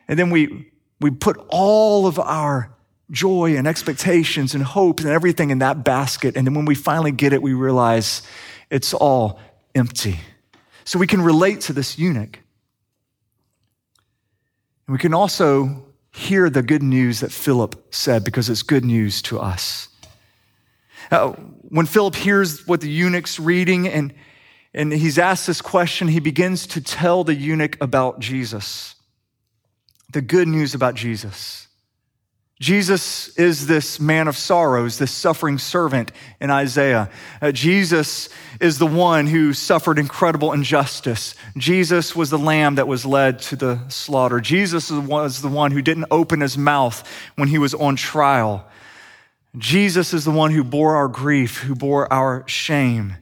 And 0.09 0.19
then 0.19 0.31
we, 0.31 0.71
we 1.01 1.11
put 1.11 1.37
all 1.49 2.07
of 2.07 2.19
our 2.19 2.75
joy 3.11 3.57
and 3.57 3.67
expectations 3.67 4.55
and 4.55 4.63
hopes 4.63 5.03
and 5.03 5.13
everything 5.13 5.51
in 5.51 5.59
that 5.59 5.85
basket. 5.85 6.37
And 6.37 6.47
then 6.47 6.55
when 6.55 6.65
we 6.65 6.75
finally 6.75 7.13
get 7.13 7.33
it, 7.33 7.43
we 7.43 7.53
realize 7.53 8.23
it's 8.71 8.95
all 8.95 9.41
empty. 9.75 10.21
So 10.85 10.99
we 10.99 11.07
can 11.07 11.21
relate 11.21 11.63
to 11.63 11.73
this 11.73 11.99
eunuch. 11.99 12.39
And 14.87 14.93
we 14.93 14.99
can 14.99 15.15
also 15.15 15.85
hear 16.15 16.49
the 16.49 16.63
good 16.63 16.83
news 16.83 17.21
that 17.21 17.33
Philip 17.33 17.93
said 17.93 18.25
because 18.25 18.49
it's 18.49 18.63
good 18.63 18.85
news 18.85 19.21
to 19.23 19.41
us. 19.41 19.89
Uh, 21.11 21.33
when 21.33 21.87
Philip 21.87 22.15
hears 22.15 22.67
what 22.69 22.81
the 22.81 22.89
eunuch's 22.89 23.41
reading 23.41 23.89
and, 23.89 24.15
and 24.73 24.93
he's 24.93 25.19
asked 25.19 25.49
this 25.49 25.61
question, 25.61 26.07
he 26.07 26.21
begins 26.21 26.69
to 26.69 26.81
tell 26.81 27.25
the 27.25 27.35
eunuch 27.35 27.77
about 27.81 28.21
Jesus, 28.21 28.95
the 30.13 30.23
good 30.23 30.47
news 30.47 30.73
about 30.73 30.95
Jesus. 30.95 31.67
Jesus 32.61 33.37
is 33.37 33.67
this 33.67 33.99
man 33.99 34.29
of 34.29 34.37
sorrows, 34.37 34.99
this 34.99 35.11
suffering 35.11 35.59
servant 35.59 36.13
in 36.41 36.51
Isaiah. 36.51 37.11
Uh, 37.43 37.51
Jesus 37.51 38.29
is 38.61 38.79
the 38.79 38.87
one 38.87 39.27
who 39.27 39.53
suffered 39.53 39.99
incredible 39.99 40.53
injustice. 40.53 41.35
Jesus 41.57 42.15
was 42.15 42.31
the 42.31 42.39
lamb 42.39 42.77
that 42.77 42.87
was 42.87 43.05
led 43.05 43.41
to 43.41 43.57
the 43.57 43.81
slaughter. 43.89 44.41
Jesus 44.41 44.91
was 44.91 45.43
the 45.43 45.49
one 45.49 45.73
who 45.73 45.83
didn't 45.83 46.07
open 46.13 46.41
his 46.41 46.57
mouth 46.57 47.07
when 47.35 47.49
he 47.49 47.59
was 47.59 47.75
on 47.75 47.97
trial. 47.97 48.65
Jesus 49.59 50.15
is 50.15 50.25
the 50.25 50.31
one 50.31 50.53
who 50.53 50.63
bore 50.63 50.95
our 50.95 51.09
grief, 51.09 51.59
who 51.59 51.75
bore 51.75 52.13
our 52.13 52.47
shame. 52.49 53.17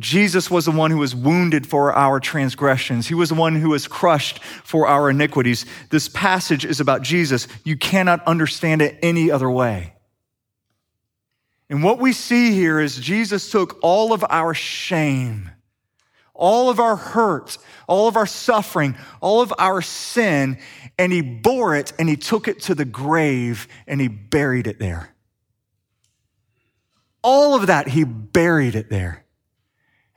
Jesus 0.00 0.50
was 0.50 0.64
the 0.64 0.72
one 0.72 0.90
who 0.90 0.98
was 0.98 1.14
wounded 1.14 1.66
for 1.66 1.92
our 1.92 2.18
transgressions. 2.18 3.06
He 3.06 3.14
was 3.14 3.28
the 3.28 3.36
one 3.36 3.54
who 3.54 3.70
was 3.70 3.86
crushed 3.86 4.42
for 4.42 4.88
our 4.88 5.10
iniquities. 5.10 5.66
This 5.90 6.08
passage 6.08 6.64
is 6.64 6.80
about 6.80 7.02
Jesus. 7.02 7.46
You 7.64 7.76
cannot 7.76 8.26
understand 8.26 8.82
it 8.82 8.98
any 9.02 9.30
other 9.30 9.48
way. 9.48 9.94
And 11.70 11.82
what 11.82 11.98
we 11.98 12.12
see 12.12 12.52
here 12.52 12.80
is 12.80 12.96
Jesus 12.96 13.50
took 13.50 13.78
all 13.82 14.12
of 14.12 14.24
our 14.28 14.52
shame, 14.52 15.50
all 16.34 16.68
of 16.70 16.80
our 16.80 16.96
hurt, 16.96 17.56
all 17.86 18.08
of 18.08 18.16
our 18.16 18.26
suffering, 18.26 18.96
all 19.20 19.40
of 19.40 19.54
our 19.58 19.80
sin, 19.80 20.58
and 20.98 21.12
he 21.12 21.22
bore 21.22 21.76
it 21.76 21.92
and 21.98 22.08
he 22.08 22.16
took 22.16 22.48
it 22.48 22.60
to 22.62 22.74
the 22.74 22.84
grave 22.84 23.68
and 23.86 24.00
he 24.00 24.08
buried 24.08 24.66
it 24.66 24.80
there. 24.80 25.14
All 27.22 27.54
of 27.54 27.68
that, 27.68 27.88
he 27.88 28.04
buried 28.04 28.74
it 28.74 28.90
there. 28.90 29.23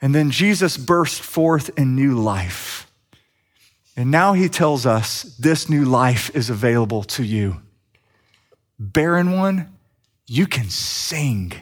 And 0.02 0.14
then 0.14 0.32
Jesus 0.32 0.78
burst 0.78 1.22
forth 1.22 1.70
in 1.78 1.96
new 1.96 2.20
life. 2.20 2.92
And 3.96 4.12
now 4.12 4.34
he 4.34 4.48
tells 4.48 4.86
us 4.86 5.24
this 5.40 5.70
new 5.70 5.84
life 5.84 6.30
is 6.36 6.50
available 6.50 7.04
to 7.04 7.24
you. 7.24 7.62
Barren 8.78 9.32
one, 9.32 9.76
you 10.28 10.46
can 10.46 10.70
sing. 10.70 11.54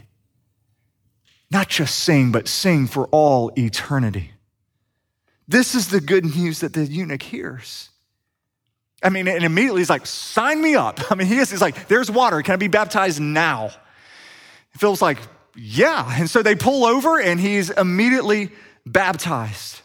Not 1.50 1.70
just 1.70 1.96
sing, 1.96 2.34
but 2.34 2.50
sing 2.50 2.88
for 2.88 3.08
all 3.08 3.52
eternity. 3.58 4.32
This 5.48 5.76
is 5.76 5.90
the 5.90 6.02
good 6.02 6.26
news 6.26 6.60
that 6.60 6.74
the 6.74 6.86
eunuch 6.86 7.24
hears. 7.24 7.90
I 9.02 9.10
mean, 9.10 9.28
and 9.28 9.44
immediately 9.44 9.82
he's 9.82 9.90
like, 9.90 10.06
sign 10.06 10.62
me 10.62 10.76
up. 10.76 11.00
I 11.12 11.16
mean, 11.16 11.28
he 11.28 11.38
is, 11.38 11.52
he's 11.52 11.62
like, 11.62 11.88
there's 11.88 12.12
water. 12.12 12.42
Can 12.42 12.54
I 12.54 12.58
be 12.58 12.68
baptized 12.68 13.22
now? 13.22 13.70
Philip's 14.78 15.02
like, 15.02 15.20
yeah. 15.56 16.20
And 16.20 16.30
so 16.30 16.44
they 16.44 16.56
pull 16.56 16.86
over 16.86 17.20
and 17.20 17.40
he's 17.40 17.70
immediately 17.70 18.50
baptized. 18.86 19.82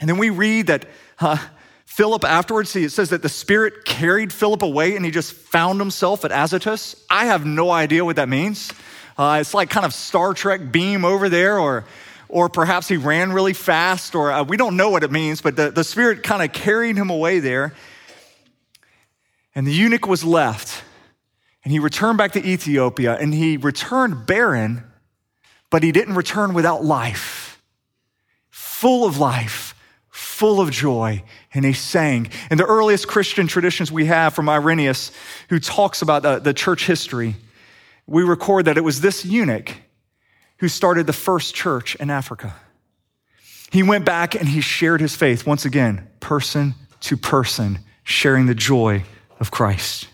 And 0.00 0.08
then 0.08 0.18
we 0.18 0.30
read 0.30 0.68
that 0.68 0.86
uh, 1.20 1.38
Philip 1.84 2.24
afterwards, 2.24 2.70
see, 2.70 2.84
it 2.84 2.92
says 2.92 3.10
that 3.10 3.22
the 3.22 3.28
Spirit 3.28 3.84
carried 3.84 4.32
Philip 4.32 4.62
away 4.62 4.96
and 4.96 5.04
he 5.04 5.10
just 5.10 5.32
found 5.32 5.80
himself 5.80 6.24
at 6.24 6.30
Azotus. 6.30 6.96
I 7.10 7.26
have 7.26 7.46
no 7.46 7.70
idea 7.70 8.04
what 8.04 8.16
that 8.16 8.28
means. 8.28 8.72
Uh, 9.16 9.38
it's 9.40 9.54
like 9.54 9.70
kind 9.70 9.86
of 9.86 9.94
Star 9.94 10.34
Trek 10.34 10.70
beam 10.70 11.04
over 11.04 11.30
there, 11.30 11.58
or, 11.58 11.86
or 12.28 12.50
perhaps 12.50 12.86
he 12.86 12.98
ran 12.98 13.32
really 13.32 13.54
fast, 13.54 14.14
or 14.14 14.30
uh, 14.30 14.42
we 14.42 14.58
don't 14.58 14.76
know 14.76 14.90
what 14.90 15.04
it 15.04 15.10
means, 15.10 15.40
but 15.40 15.56
the, 15.56 15.70
the 15.70 15.84
Spirit 15.84 16.22
kind 16.22 16.42
of 16.42 16.52
carried 16.52 16.96
him 16.98 17.08
away 17.08 17.38
there. 17.38 17.72
And 19.54 19.66
the 19.66 19.72
eunuch 19.72 20.06
was 20.06 20.22
left. 20.22 20.84
And 21.66 21.72
he 21.72 21.80
returned 21.80 22.16
back 22.16 22.30
to 22.34 22.46
Ethiopia 22.46 23.16
and 23.16 23.34
he 23.34 23.56
returned 23.56 24.24
barren, 24.24 24.84
but 25.68 25.82
he 25.82 25.90
didn't 25.90 26.14
return 26.14 26.54
without 26.54 26.84
life, 26.84 27.60
full 28.50 29.04
of 29.04 29.18
life, 29.18 29.74
full 30.08 30.60
of 30.60 30.70
joy. 30.70 31.24
And 31.52 31.64
he 31.64 31.72
sang. 31.72 32.30
In 32.52 32.58
the 32.58 32.64
earliest 32.64 33.08
Christian 33.08 33.48
traditions 33.48 33.90
we 33.90 34.04
have 34.04 34.32
from 34.32 34.48
Irenaeus, 34.48 35.10
who 35.48 35.58
talks 35.58 36.02
about 36.02 36.22
the, 36.22 36.38
the 36.38 36.54
church 36.54 36.86
history, 36.86 37.34
we 38.06 38.22
record 38.22 38.66
that 38.66 38.76
it 38.76 38.84
was 38.84 39.00
this 39.00 39.24
eunuch 39.24 39.72
who 40.58 40.68
started 40.68 41.08
the 41.08 41.12
first 41.12 41.52
church 41.52 41.96
in 41.96 42.10
Africa. 42.10 42.54
He 43.72 43.82
went 43.82 44.04
back 44.04 44.36
and 44.36 44.48
he 44.48 44.60
shared 44.60 45.00
his 45.00 45.16
faith 45.16 45.44
once 45.44 45.64
again, 45.64 46.06
person 46.20 46.76
to 47.00 47.16
person, 47.16 47.80
sharing 48.04 48.46
the 48.46 48.54
joy 48.54 49.02
of 49.40 49.50
Christ. 49.50 50.06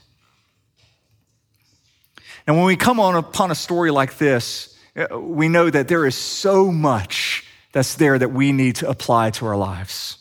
And 2.53 2.59
when 2.59 2.67
we 2.67 2.77
come 2.77 3.01
on 3.01 3.15
upon 3.15 3.51
a 3.51 3.55
story 3.55 3.91
like 3.91 4.19
this, 4.19 4.79
uh, 4.95 5.19
we 5.19 5.49
know 5.49 5.71
that 5.71 5.89
there 5.89 6.05
is 6.05 6.15
so 6.15 6.71
much 6.71 7.47
that's 7.73 7.95
there 7.95 8.19
that 8.19 8.31
we 8.31 8.53
need 8.53 8.77
to 8.77 8.91
apply 8.91 9.31
to 9.31 9.47
our 9.47 9.57
lives. 9.57 10.19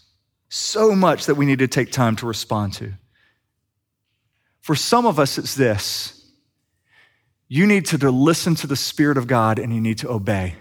So 0.47 0.95
much 0.95 1.25
that 1.25 1.35
we 1.35 1.45
need 1.45 1.59
to 1.59 1.67
take 1.67 1.91
time 1.91 2.15
to 2.15 2.25
respond 2.25 2.71
to. 2.75 2.93
For 4.61 4.75
some 4.75 5.05
of 5.05 5.19
us, 5.19 5.37
it's 5.37 5.55
this 5.55 6.23
you 7.49 7.67
need 7.67 7.87
to 7.87 7.97
listen 8.09 8.55
to 8.55 8.67
the 8.67 8.77
Spirit 8.77 9.17
of 9.17 9.27
God 9.27 9.59
and 9.59 9.75
you 9.75 9.81
need 9.81 9.97
to 9.97 10.09
obey. 10.09 10.55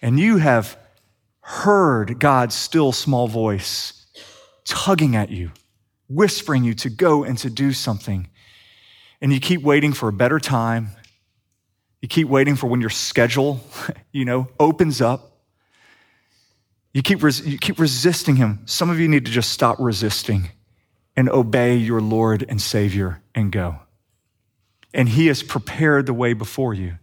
And 0.00 0.18
you 0.18 0.38
have 0.38 0.78
heard 1.42 2.18
God's 2.18 2.54
still 2.54 2.92
small 2.92 3.28
voice 3.28 4.06
tugging 4.64 5.14
at 5.14 5.28
you, 5.28 5.50
whispering 6.08 6.64
you 6.64 6.72
to 6.76 6.88
go 6.88 7.22
and 7.22 7.36
to 7.36 7.50
do 7.50 7.74
something 7.74 8.28
and 9.22 9.32
you 9.32 9.40
keep 9.40 9.62
waiting 9.62 9.92
for 9.92 10.08
a 10.08 10.12
better 10.12 10.40
time. 10.40 10.90
You 12.02 12.08
keep 12.08 12.26
waiting 12.26 12.56
for 12.56 12.66
when 12.66 12.80
your 12.80 12.90
schedule, 12.90 13.60
you 14.12 14.24
know, 14.24 14.48
opens 14.58 15.00
up. 15.00 15.38
You 16.92 17.00
keep, 17.00 17.22
res- 17.22 17.46
you 17.46 17.56
keep 17.56 17.78
resisting 17.78 18.36
him. 18.36 18.60
Some 18.66 18.90
of 18.90 18.98
you 19.00 19.08
need 19.08 19.24
to 19.24 19.30
just 19.30 19.52
stop 19.52 19.76
resisting 19.78 20.50
and 21.16 21.30
obey 21.30 21.76
your 21.76 22.00
Lord 22.00 22.44
and 22.48 22.60
Savior 22.60 23.22
and 23.34 23.52
go. 23.52 23.78
And 24.92 25.08
he 25.08 25.28
has 25.28 25.42
prepared 25.42 26.04
the 26.06 26.12
way 26.12 26.32
before 26.32 26.74
you. 26.74 26.98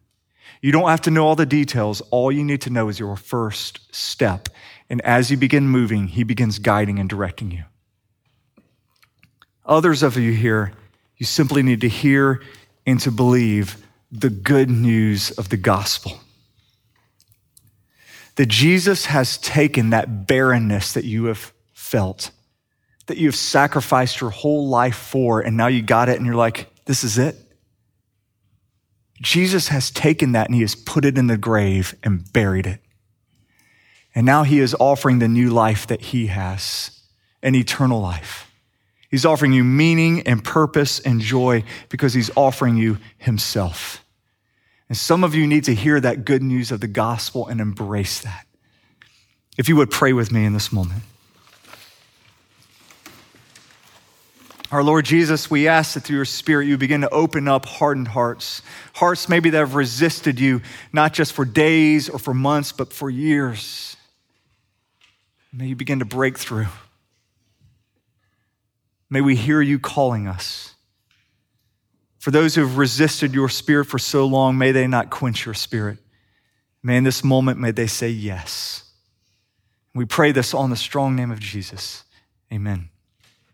You 0.62 0.74
don't 0.74 0.90
have 0.90 1.02
to 1.04 1.12
know 1.12 1.26
all 1.26 1.36
the 1.36 1.46
details. 1.46 2.02
All 2.12 2.32
you 2.32 2.44
need 2.44 2.62
to 2.62 2.70
know 2.70 2.90
is 2.90 3.00
your 3.00 3.16
first 3.16 3.96
step. 3.96 4.50
And 4.90 5.00
as 5.02 5.32
you 5.32 5.38
begin 5.38 5.70
moving, 5.70 6.08
he 6.08 6.24
begins 6.24 6.60
guiding 6.60 7.00
and 7.00 7.10
directing 7.10 7.50
you. 7.50 7.64
Others 9.66 10.04
of 10.04 10.18
you 10.18 10.34
here, 10.34 10.74
you 11.20 11.26
simply 11.26 11.62
need 11.62 11.82
to 11.82 11.90
hear 11.90 12.42
and 12.88 13.00
to 13.02 13.12
believe 13.12 13.78
the 14.12 14.30
good 14.30 14.70
news 14.70 15.30
of 15.32 15.50
the 15.50 15.58
gospel. 15.58 16.20
That 18.38 18.48
Jesus 18.48 19.06
has 19.06 19.38
taken 19.38 19.92
that 19.92 20.26
barrenness 20.26 20.94
that 20.94 21.04
you 21.04 21.26
have 21.26 21.52
felt, 21.74 22.32
that 23.06 23.18
you 23.18 23.28
have 23.28 23.36
sacrificed 23.36 24.22
your 24.22 24.30
whole 24.30 24.70
life 24.70 24.96
for, 24.96 25.42
and 25.42 25.58
now 25.58 25.68
you 25.68 25.82
got 25.82 26.10
it 26.10 26.18
and 26.18 26.26
you're 26.26 26.36
like, 26.36 26.74
this 26.86 27.04
is 27.04 27.18
it. 27.18 27.36
Jesus 29.22 29.68
has 29.68 29.92
taken 29.92 30.32
that 30.32 30.48
and 30.48 30.56
he 30.56 30.62
has 30.62 30.74
put 30.74 31.04
it 31.04 31.18
in 31.18 31.28
the 31.28 31.38
grave 31.38 31.94
and 32.02 32.32
buried 32.32 32.66
it. 32.66 32.80
And 34.16 34.26
now 34.26 34.44
he 34.44 34.60
is 34.60 34.76
offering 34.80 35.20
the 35.20 35.28
new 35.28 35.50
life 35.50 35.86
that 35.88 36.02
he 36.02 36.28
has, 36.28 36.98
an 37.44 37.56
eternal 37.56 38.00
life. 38.00 38.49
He's 39.10 39.26
offering 39.26 39.54
you 39.54 39.64
meaning 39.64 40.22
and 40.28 40.44
purpose 40.44 41.00
and 41.00 41.20
joy 41.20 41.64
because 41.90 42.14
he's 42.14 42.30
offering 42.36 42.78
you 42.78 43.00
himself. 43.18 44.04
And 44.88 44.98
some 44.98 45.24
of 45.24 45.36
you 45.36 45.48
need 45.48 45.66
to 45.66 45.74
hear 45.74 46.00
that 46.00 46.26
good 46.26 46.44
news 46.44 46.72
of 46.72 46.80
the 46.80 46.88
gospel 46.88 47.48
and 47.48 47.60
embrace 47.60 48.22
that. 48.22 48.46
If 49.58 49.68
you 49.68 49.76
would 49.76 49.92
pray 49.92 50.14
with 50.14 50.32
me 50.32 50.46
in 50.46 50.54
this 50.54 50.72
moment. 50.72 51.04
Our 54.72 54.84
Lord 54.84 55.06
Jesus, 55.06 55.50
we 55.50 55.68
ask 55.68 55.96
that 55.96 56.02
through 56.02 56.18
your 56.18 56.26
Spirit 56.26 56.68
you 56.68 56.78
begin 56.78 57.02
to 57.02 57.10
open 57.10 57.48
up 57.48 57.66
hardened 57.66 58.08
hearts. 58.08 58.62
Hearts 58.94 59.28
maybe 59.28 59.50
that 59.50 59.58
have 59.58 59.74
resisted 59.74 60.40
you, 60.40 60.62
not 60.94 61.12
just 61.14 61.34
for 61.34 61.44
days 61.44 62.08
or 62.08 62.20
for 62.20 62.36
months, 62.36 62.72
but 62.72 62.94
for 62.94 63.10
years. 63.10 63.98
May 65.52 65.68
you 65.68 65.76
begin 65.76 66.00
to 66.00 66.06
break 66.06 66.38
through. 66.38 66.68
May 69.10 69.22
we 69.22 69.36
hear 69.36 69.62
you 69.62 69.80
calling 69.80 70.28
us. 70.28 70.76
For 72.20 72.32
those 72.32 72.56
who 72.56 72.62
have 72.62 72.78
resisted 72.78 73.34
your 73.34 73.50
spirit 73.50 73.86
for 73.86 73.98
so 73.98 74.26
long, 74.26 74.58
may 74.58 74.72
they 74.72 74.88
not 74.88 75.10
quench 75.10 75.46
your 75.46 75.56
spirit. 75.56 75.98
May 76.84 76.98
in 76.98 77.04
this 77.04 77.24
moment, 77.24 77.60
may 77.60 77.72
they 77.72 77.88
say 77.88 78.10
yes. 78.10 78.84
We 79.96 80.06
pray 80.06 80.32
this 80.32 80.54
on 80.54 80.70
the 80.70 80.76
strong 80.76 81.16
name 81.16 81.32
of 81.32 81.40
Jesus. 81.40 82.04
Amen. 82.52 82.90